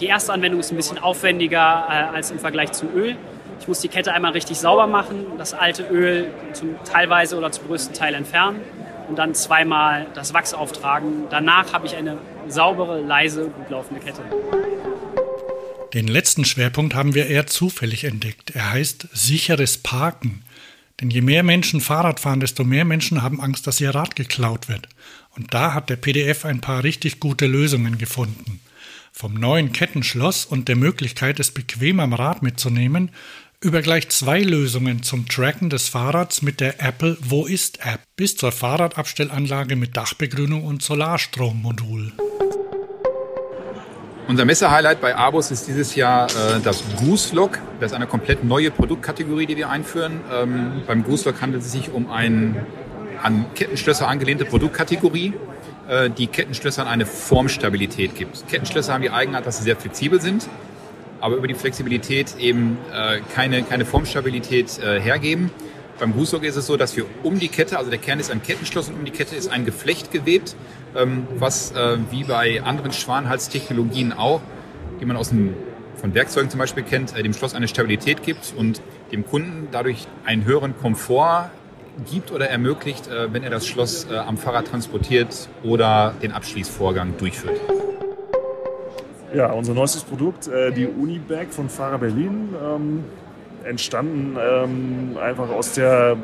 die 0.00 0.06
erste 0.06 0.32
Anwendung 0.32 0.60
ist 0.60 0.72
ein 0.72 0.76
bisschen 0.76 0.98
aufwendiger 0.98 1.86
äh, 1.88 2.16
als 2.16 2.30
im 2.30 2.38
Vergleich 2.38 2.72
zum 2.72 2.94
Öl. 2.94 3.16
Ich 3.60 3.68
muss 3.68 3.80
die 3.80 3.88
Kette 3.88 4.12
einmal 4.12 4.32
richtig 4.32 4.58
sauber 4.58 4.86
machen, 4.86 5.26
das 5.36 5.52
alte 5.52 5.82
Öl 5.82 6.30
zum 6.52 6.76
teilweise 6.84 7.36
oder 7.36 7.50
zum 7.50 7.66
größten 7.66 7.94
Teil 7.94 8.14
entfernen 8.14 8.60
und 9.08 9.18
dann 9.18 9.34
zweimal 9.34 10.06
das 10.14 10.32
Wachs 10.32 10.54
auftragen. 10.54 11.24
Danach 11.30 11.72
habe 11.72 11.86
ich 11.86 11.96
eine 11.96 12.18
saubere, 12.46 13.00
leise, 13.00 13.48
gut 13.48 13.70
laufende 13.70 14.00
Kette. 14.00 14.22
Den 15.94 16.06
letzten 16.06 16.44
Schwerpunkt 16.44 16.94
haben 16.94 17.14
wir 17.14 17.26
eher 17.26 17.46
zufällig 17.46 18.04
entdeckt. 18.04 18.54
Er 18.54 18.72
heißt 18.72 19.08
sicheres 19.12 19.78
Parken. 19.78 20.42
Denn 21.00 21.10
je 21.10 21.20
mehr 21.20 21.42
Menschen 21.42 21.80
Fahrrad 21.80 22.20
fahren, 22.20 22.40
desto 22.40 22.64
mehr 22.64 22.84
Menschen 22.84 23.22
haben 23.22 23.40
Angst, 23.40 23.66
dass 23.66 23.80
ihr 23.80 23.94
Rad 23.94 24.16
geklaut 24.16 24.68
wird. 24.68 24.88
Und 25.38 25.54
da 25.54 25.72
hat 25.72 25.88
der 25.88 25.96
PDF 25.96 26.44
ein 26.44 26.60
paar 26.60 26.82
richtig 26.82 27.20
gute 27.20 27.46
Lösungen 27.46 27.96
gefunden. 27.96 28.60
Vom 29.12 29.34
neuen 29.34 29.72
Kettenschloss 29.72 30.44
und 30.44 30.66
der 30.66 30.74
Möglichkeit, 30.74 31.38
es 31.38 31.52
bequem 31.52 32.00
am 32.00 32.12
Rad 32.12 32.42
mitzunehmen, 32.42 33.10
über 33.60 33.80
gleich 33.80 34.08
zwei 34.08 34.40
Lösungen 34.40 35.04
zum 35.04 35.28
Tracken 35.28 35.70
des 35.70 35.88
Fahrrads 35.88 36.42
mit 36.42 36.58
der 36.58 36.82
Apple 36.82 37.16
Wo 37.20 37.46
ist 37.46 37.84
App 37.86 38.00
bis 38.16 38.36
zur 38.36 38.50
Fahrradabstellanlage 38.50 39.76
mit 39.76 39.96
Dachbegrünung 39.96 40.64
und 40.64 40.82
Solarstrommodul. 40.82 42.12
Unser 44.26 44.44
Messehighlight 44.44 45.00
bei 45.00 45.16
Abus 45.16 45.50
ist 45.50 45.68
dieses 45.68 45.94
Jahr 45.94 46.26
äh, 46.26 46.60
das 46.62 46.82
Goose 46.98 47.34
Lock. 47.34 47.58
Das 47.80 47.92
ist 47.92 47.96
eine 47.96 48.06
komplett 48.06 48.44
neue 48.44 48.70
Produktkategorie, 48.70 49.46
die 49.46 49.56
wir 49.56 49.70
einführen. 49.70 50.20
Ähm, 50.32 50.82
beim 50.86 51.02
Goose 51.02 51.30
Lock 51.30 51.40
handelt 51.40 51.62
es 51.62 51.72
sich 51.72 51.90
um 51.90 52.10
ein 52.10 52.66
an 53.22 53.46
Kettenschlösser 53.54 54.08
angelehnte 54.08 54.44
Produktkategorie, 54.44 55.34
äh, 55.88 56.10
die 56.10 56.26
Kettenschlössern 56.26 56.86
eine 56.86 57.06
Formstabilität 57.06 58.14
gibt. 58.14 58.46
Kettenschlösser 58.48 58.92
haben 58.94 59.02
die 59.02 59.10
Eigenart, 59.10 59.46
dass 59.46 59.58
sie 59.58 59.64
sehr 59.64 59.76
flexibel 59.76 60.20
sind, 60.20 60.48
aber 61.20 61.36
über 61.36 61.48
die 61.48 61.54
Flexibilität 61.54 62.36
eben 62.38 62.78
äh, 62.92 63.20
keine, 63.34 63.62
keine 63.62 63.84
Formstabilität 63.84 64.78
äh, 64.78 65.00
hergeben. 65.00 65.50
Beim 65.98 66.12
Goose 66.12 66.36
ist 66.36 66.56
es 66.56 66.66
so, 66.66 66.76
dass 66.76 66.96
wir 66.96 67.06
um 67.24 67.40
die 67.40 67.48
Kette, 67.48 67.76
also 67.76 67.90
der 67.90 67.98
Kern 67.98 68.20
ist 68.20 68.30
ein 68.30 68.40
Kettenschloss 68.40 68.88
und 68.88 68.94
um 68.94 69.04
die 69.04 69.10
Kette 69.10 69.34
ist 69.34 69.48
ein 69.48 69.64
Geflecht 69.64 70.12
gewebt, 70.12 70.54
ähm, 70.94 71.26
was 71.36 71.72
äh, 71.72 71.96
wie 72.10 72.22
bei 72.22 72.62
anderen 72.62 72.92
Schwanhalstechnologien 72.92 74.12
auch, 74.12 74.40
die 75.00 75.04
man 75.06 75.16
aus 75.16 75.30
dem, 75.30 75.54
von 75.96 76.14
Werkzeugen 76.14 76.50
zum 76.50 76.58
Beispiel 76.58 76.84
kennt, 76.84 77.16
äh, 77.16 77.22
dem 77.24 77.32
Schloss 77.32 77.54
eine 77.54 77.66
Stabilität 77.66 78.22
gibt 78.22 78.54
und 78.56 78.80
dem 79.10 79.26
Kunden 79.26 79.68
dadurch 79.72 80.06
einen 80.24 80.44
höheren 80.44 80.76
Komfort 80.76 81.50
gibt 82.10 82.32
oder 82.32 82.48
ermöglicht, 82.48 83.08
äh, 83.08 83.32
wenn 83.32 83.42
er 83.42 83.50
das 83.50 83.66
Schloss 83.66 84.06
äh, 84.10 84.16
am 84.16 84.36
Fahrrad 84.36 84.68
transportiert 84.68 85.48
oder 85.62 86.14
den 86.22 86.32
Abschließvorgang 86.32 87.16
durchführt. 87.18 87.60
Ja, 89.34 89.52
unser 89.52 89.74
neuestes 89.74 90.04
Produkt, 90.04 90.48
äh, 90.48 90.72
die 90.72 90.86
Unibag 90.86 91.52
von 91.52 91.68
Fahrer 91.68 91.98
Berlin. 91.98 92.54
Ähm 92.62 93.04
entstanden 93.68 94.36
ähm, 94.40 95.16
einfach 95.20 95.50
aus 95.50 95.72
der 95.72 96.16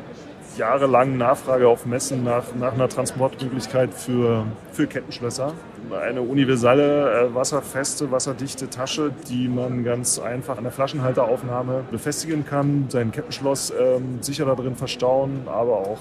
jahrelangen 0.59 1.19
Nachfrage 1.19 1.69
auf 1.69 1.87
Messen 1.87 2.25
nach, 2.25 2.45
nach 2.59 2.75
einer 2.75 2.89
Transportmöglichkeit 2.89 3.93
für, 3.93 4.47
für 4.73 4.87
Kettenschlösser. 4.87 5.53
Eine 6.01 6.23
universelle, 6.23 7.29
äh, 7.29 7.35
wasserfeste, 7.35 8.11
wasserdichte 8.11 8.71
Tasche, 8.71 9.13
die 9.29 9.49
man 9.49 9.85
ganz 9.85 10.19
einfach 10.19 10.57
an 10.57 10.65
der 10.65 10.73
Flaschenhalteraufnahme 10.73 11.85
befestigen 11.91 12.47
kann, 12.47 12.87
sein 12.89 13.13
Kettenschloss 13.13 13.73
ähm, 13.79 14.19
sicher 14.23 14.47
da 14.47 14.55
drin 14.55 14.77
verstauen, 14.77 15.43
aber 15.47 15.79
auch 15.79 15.99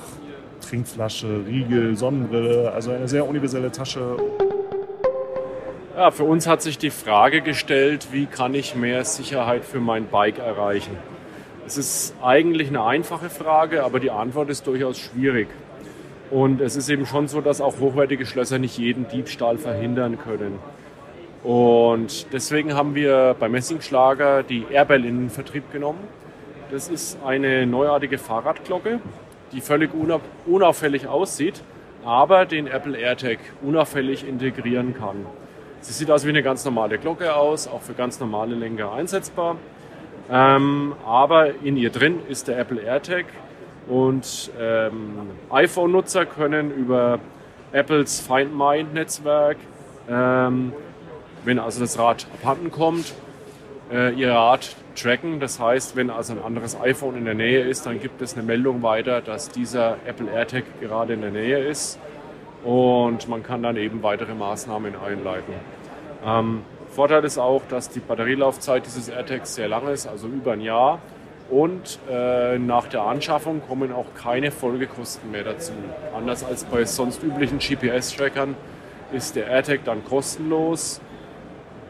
Trinkflasche, 0.61 1.45
Riegel, 1.45 1.97
Sonnenbrille, 1.97 2.71
also 2.71 2.91
eine 2.91 3.07
sehr 3.07 3.27
universelle 3.27 3.71
Tasche. 3.71 4.17
Ja, 5.95 6.09
für 6.11 6.23
uns 6.23 6.47
hat 6.47 6.61
sich 6.61 6.77
die 6.77 6.89
Frage 6.89 7.41
gestellt, 7.41 8.07
wie 8.11 8.25
kann 8.25 8.55
ich 8.55 8.75
mehr 8.75 9.05
Sicherheit 9.05 9.63
für 9.63 9.79
mein 9.79 10.07
Bike 10.07 10.39
erreichen? 10.39 10.97
Es 11.65 11.77
ist 11.77 12.13
eigentlich 12.21 12.67
eine 12.67 12.83
einfache 12.83 13.29
Frage, 13.29 13.85
aber 13.85 14.01
die 14.01 14.11
Antwort 14.11 14.49
ist 14.49 14.67
durchaus 14.67 14.99
schwierig. 14.99 15.47
Und 16.29 16.59
es 16.59 16.75
ist 16.75 16.89
eben 16.89 17.05
schon 17.05 17.29
so, 17.29 17.39
dass 17.39 17.61
auch 17.61 17.79
hochwertige 17.79 18.25
Schlösser 18.25 18.59
nicht 18.59 18.77
jeden 18.77 19.07
Diebstahl 19.07 19.57
verhindern 19.57 20.17
können. 20.17 20.59
Und 21.43 22.33
deswegen 22.33 22.73
haben 22.73 22.95
wir 22.95 23.35
bei 23.39 23.47
Messingschlager 23.47 24.43
die 24.43 24.65
Airbell 24.71 25.05
in 25.05 25.29
Vertrieb 25.29 25.71
genommen. 25.71 25.99
Das 26.69 26.89
ist 26.89 27.17
eine 27.25 27.65
neuartige 27.65 28.17
Fahrradglocke, 28.17 28.99
die 29.53 29.61
völlig 29.61 29.91
unauffällig 30.45 31.07
aussieht, 31.07 31.63
aber 32.03 32.45
den 32.45 32.67
Apple 32.67 32.97
AirTag 32.97 33.39
unauffällig 33.61 34.27
integrieren 34.27 34.93
kann. 34.93 35.25
Sie 35.79 35.93
sieht 35.93 36.09
also 36.09 36.25
wie 36.25 36.31
eine 36.31 36.43
ganz 36.43 36.65
normale 36.65 36.97
Glocke 36.97 37.35
aus, 37.35 37.67
auch 37.67 37.81
für 37.81 37.93
ganz 37.93 38.19
normale 38.19 38.55
Lenker 38.55 38.91
einsetzbar. 38.91 39.57
Ähm, 40.31 40.93
aber 41.05 41.55
in 41.63 41.77
ihr 41.77 41.89
drin 41.89 42.19
ist 42.29 42.47
der 42.47 42.57
Apple 42.59 42.81
AirTag 42.81 43.25
und 43.87 44.51
ähm, 44.59 45.31
iPhone-Nutzer 45.51 46.25
können 46.25 46.71
über 46.71 47.19
Apples 47.73 48.21
Find 48.21 48.55
My 48.55 48.83
Netzwerk, 48.83 49.57
ähm, 50.09 50.73
wenn 51.43 51.59
also 51.59 51.81
das 51.81 51.99
Rad 51.99 52.27
abhanden 52.33 52.71
kommt, 52.71 53.13
äh, 53.91 54.13
ihr 54.13 54.31
Rad 54.31 54.75
tracken. 54.95 55.39
Das 55.39 55.59
heißt, 55.59 55.95
wenn 55.95 56.09
also 56.09 56.33
ein 56.33 56.41
anderes 56.41 56.79
iPhone 56.79 57.17
in 57.17 57.25
der 57.25 57.33
Nähe 57.33 57.61
ist, 57.61 57.85
dann 57.85 57.99
gibt 57.99 58.21
es 58.21 58.35
eine 58.35 58.43
Meldung 58.43 58.81
weiter, 58.83 59.21
dass 59.21 59.49
dieser 59.49 59.97
Apple 60.05 60.31
AirTag 60.31 60.63
gerade 60.79 61.13
in 61.13 61.21
der 61.21 61.31
Nähe 61.31 61.59
ist 61.59 61.99
und 62.63 63.27
man 63.27 63.43
kann 63.43 63.61
dann 63.61 63.75
eben 63.75 64.03
weitere 64.03 64.33
Maßnahmen 64.33 64.93
einleiten. 64.95 65.53
Ähm, 66.25 66.61
Vorteil 66.93 67.23
ist 67.25 67.39
auch, 67.39 67.63
dass 67.69 67.89
die 67.89 67.99
Batterielaufzeit 67.99 68.85
dieses 68.85 69.09
AirTags 69.09 69.55
sehr 69.55 69.67
lang 69.67 69.87
ist, 69.87 70.05
also 70.05 70.27
über 70.27 70.53
ein 70.53 70.61
Jahr. 70.61 70.99
Und 71.49 71.99
äh, 72.09 72.57
nach 72.59 72.87
der 72.87 73.01
Anschaffung 73.01 73.61
kommen 73.67 73.91
auch 73.91 74.13
keine 74.15 74.51
Folgekosten 74.51 75.31
mehr 75.31 75.43
dazu. 75.43 75.73
Anders 76.15 76.43
als 76.43 76.63
bei 76.65 76.85
sonst 76.85 77.23
üblichen 77.23 77.57
GPS-Trackern 77.57 78.55
ist 79.11 79.35
der 79.35 79.47
AirTag 79.47 79.83
dann 79.85 80.05
kostenlos. 80.05 81.01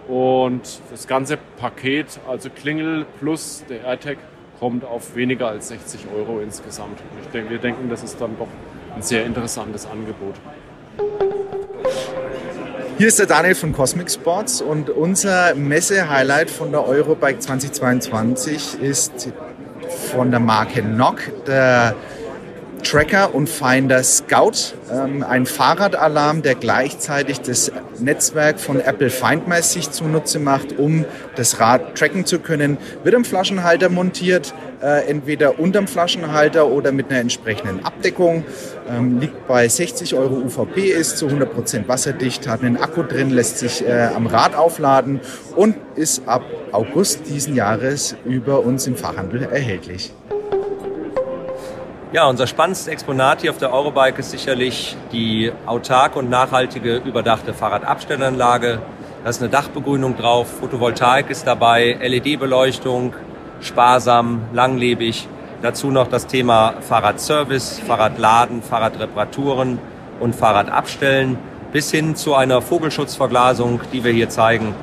Und 0.07 0.81
das 0.89 1.07
ganze 1.07 1.37
Paket, 1.57 2.19
also 2.27 2.49
Klingel 2.49 3.05
plus 3.19 3.63
der 3.69 3.83
AirTag, 3.83 4.17
kommt 4.59 4.85
auf 4.85 5.15
weniger 5.15 5.49
als 5.49 5.67
60 5.67 6.07
Euro 6.15 6.39
insgesamt. 6.39 6.99
Ich 7.21 7.27
denke, 7.27 7.51
wir 7.51 7.59
denken, 7.59 7.89
das 7.89 8.03
ist 8.03 8.21
dann 8.21 8.37
doch 8.37 8.47
ein 8.95 9.01
sehr 9.01 9.25
interessantes 9.25 9.85
Angebot. 9.85 10.35
Hier 12.95 13.07
ist 13.07 13.17
der 13.17 13.25
Daniel 13.25 13.55
von 13.55 13.73
Cosmic 13.73 14.11
Sports 14.11 14.61
und 14.61 14.91
unser 14.91 15.55
Messe-Highlight 15.55 16.51
von 16.51 16.71
der 16.71 16.87
Eurobike 16.87 17.39
2022 17.39 18.79
ist 18.81 19.29
von 20.11 20.29
der 20.29 20.39
Marke 20.39 20.83
NOC, 20.83 21.45
der 21.47 21.95
Tracker 22.83 23.33
und 23.33 23.49
Finder 23.49 24.03
Scout, 24.03 24.75
ähm, 24.91 25.23
ein 25.23 25.47
Fahrradalarm, 25.47 26.43
der 26.43 26.53
gleichzeitig 26.53 27.41
das 27.41 27.71
Netzwerk 27.99 28.59
von 28.59 28.79
Apple 28.79 29.09
Find 29.09 29.47
My 29.47 29.61
sich 29.61 29.89
zunutze 29.89 30.37
macht, 30.37 30.77
um 30.77 31.05
das 31.35 31.59
Rad 31.59 31.95
tracken 31.95 32.25
zu 32.25 32.39
können. 32.39 32.77
Wird 33.03 33.15
am 33.15 33.25
Flaschenhalter 33.25 33.89
montiert, 33.89 34.53
äh, 34.83 35.07
entweder 35.07 35.59
unterm 35.59 35.87
Flaschenhalter 35.87 36.67
oder 36.67 36.91
mit 36.91 37.09
einer 37.09 37.21
entsprechenden 37.21 37.85
Abdeckung. 37.85 38.43
Ähm, 38.89 39.19
liegt 39.19 39.47
bei 39.47 39.67
60 39.67 40.13
Euro 40.15 40.35
UVP, 40.35 40.91
ist 40.91 41.17
zu 41.17 41.27
100% 41.27 41.87
wasserdicht, 41.87 42.47
hat 42.47 42.61
einen 42.63 42.77
Akku 42.77 43.03
drin, 43.03 43.29
lässt 43.29 43.59
sich 43.59 43.87
äh, 43.87 44.09
am 44.13 44.27
Rad 44.27 44.55
aufladen 44.55 45.21
und 45.55 45.75
ist 45.95 46.27
ab 46.27 46.43
August 46.73 47.29
diesen 47.29 47.55
Jahres 47.55 48.15
über 48.25 48.59
uns 48.59 48.85
im 48.85 48.97
Fachhandel 48.97 49.43
erhältlich. 49.43 50.11
Ja, 52.11 52.27
unser 52.27 52.45
spannendstes 52.45 52.87
Exponat 52.89 53.41
hier 53.41 53.51
auf 53.51 53.57
der 53.57 53.73
Eurobike 53.73 54.19
ist 54.19 54.31
sicherlich 54.31 54.95
die 55.11 55.51
autark 55.65 56.15
und 56.15 56.29
nachhaltige 56.29 56.97
überdachte 56.97 57.53
Fahrradabstellanlage. 57.53 58.79
Da 59.23 59.29
ist 59.29 59.41
eine 59.41 59.49
Dachbegrünung 59.49 60.17
drauf, 60.17 60.47
Photovoltaik 60.59 61.29
ist 61.29 61.47
dabei, 61.47 61.97
LED-Beleuchtung, 62.01 63.13
sparsam, 63.65 64.41
langlebig. 64.53 65.27
Dazu 65.61 65.91
noch 65.91 66.07
das 66.07 66.27
Thema 66.27 66.75
Fahrradservice, 66.81 67.79
Fahrradladen, 67.79 68.61
Fahrradreparaturen 68.61 69.79
und 70.19 70.35
Fahrradabstellen 70.35 71.37
bis 71.71 71.89
hin 71.89 72.15
zu 72.15 72.35
einer 72.35 72.61
Vogelschutzverglasung, 72.61 73.81
die 73.91 74.03
wir 74.03 74.11
hier 74.11 74.29
zeigen, 74.29 74.75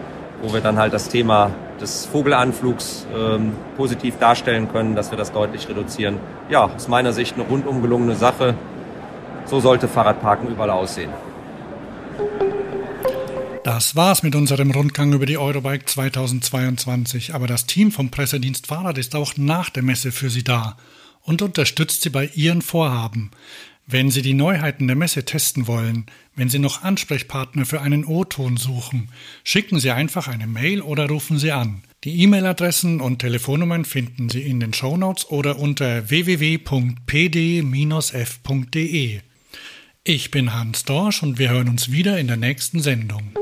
wo 0.42 0.52
wir 0.52 0.60
dann 0.60 0.78
halt 0.78 0.92
das 0.92 1.08
Thema 1.08 1.50
des 1.80 2.06
Vogelanflugs 2.06 3.06
ähm, 3.16 3.52
positiv 3.76 4.18
darstellen 4.18 4.70
können, 4.70 4.94
dass 4.94 5.10
wir 5.10 5.18
das 5.18 5.32
deutlich 5.32 5.68
reduzieren. 5.68 6.18
Ja, 6.48 6.64
aus 6.64 6.88
meiner 6.88 7.12
Sicht 7.12 7.36
eine 7.36 7.44
rundum 7.44 7.80
gelungene 7.80 8.14
Sache. 8.14 8.54
So 9.44 9.60
sollte 9.60 9.88
Fahrradparken 9.88 10.48
überall 10.48 10.70
aussehen. 10.70 11.10
Das 13.62 13.94
war's 13.94 14.22
mit 14.22 14.34
unserem 14.34 14.70
Rundgang 14.70 15.12
über 15.12 15.26
die 15.26 15.36
Eurobike 15.36 15.84
2022. 15.84 17.34
Aber 17.34 17.46
das 17.46 17.66
Team 17.66 17.92
vom 17.92 18.10
Pressedienst 18.10 18.66
Fahrrad 18.66 18.96
ist 18.96 19.14
auch 19.14 19.36
nach 19.36 19.68
der 19.68 19.82
Messe 19.82 20.12
für 20.12 20.30
Sie 20.30 20.42
da 20.42 20.78
und 21.22 21.42
unterstützt 21.42 22.00
Sie 22.00 22.08
bei 22.08 22.30
Ihren 22.34 22.62
Vorhaben. 22.62 23.32
Wenn 23.86 24.10
Sie 24.10 24.22
die 24.22 24.32
Neuheiten 24.32 24.86
der 24.86 24.96
Messe 24.96 25.26
testen 25.26 25.66
wollen, 25.66 26.06
wenn 26.34 26.48
Sie 26.48 26.58
noch 26.58 26.82
Ansprechpartner 26.82 27.66
für 27.66 27.82
einen 27.82 28.06
O-Ton 28.06 28.56
suchen, 28.56 29.10
schicken 29.44 29.78
Sie 29.78 29.90
einfach 29.90 30.26
eine 30.26 30.46
Mail 30.46 30.80
oder 30.80 31.06
rufen 31.06 31.38
Sie 31.38 31.52
an. 31.52 31.82
Die 32.04 32.22
E-Mail-Adressen 32.22 33.02
und 33.02 33.18
Telefonnummern 33.18 33.84
finden 33.84 34.30
Sie 34.30 34.40
in 34.40 34.60
den 34.60 34.72
Shownotes 34.72 35.28
oder 35.28 35.58
unter 35.58 36.08
www.pd-f.de. 36.08 36.70
Ich 40.02 40.30
bin 40.30 40.54
Hans 40.54 40.84
Dorsch 40.86 41.22
und 41.22 41.38
wir 41.38 41.50
hören 41.50 41.68
uns 41.68 41.92
wieder 41.92 42.18
in 42.18 42.26
der 42.26 42.38
nächsten 42.38 42.80
Sendung. 42.80 43.34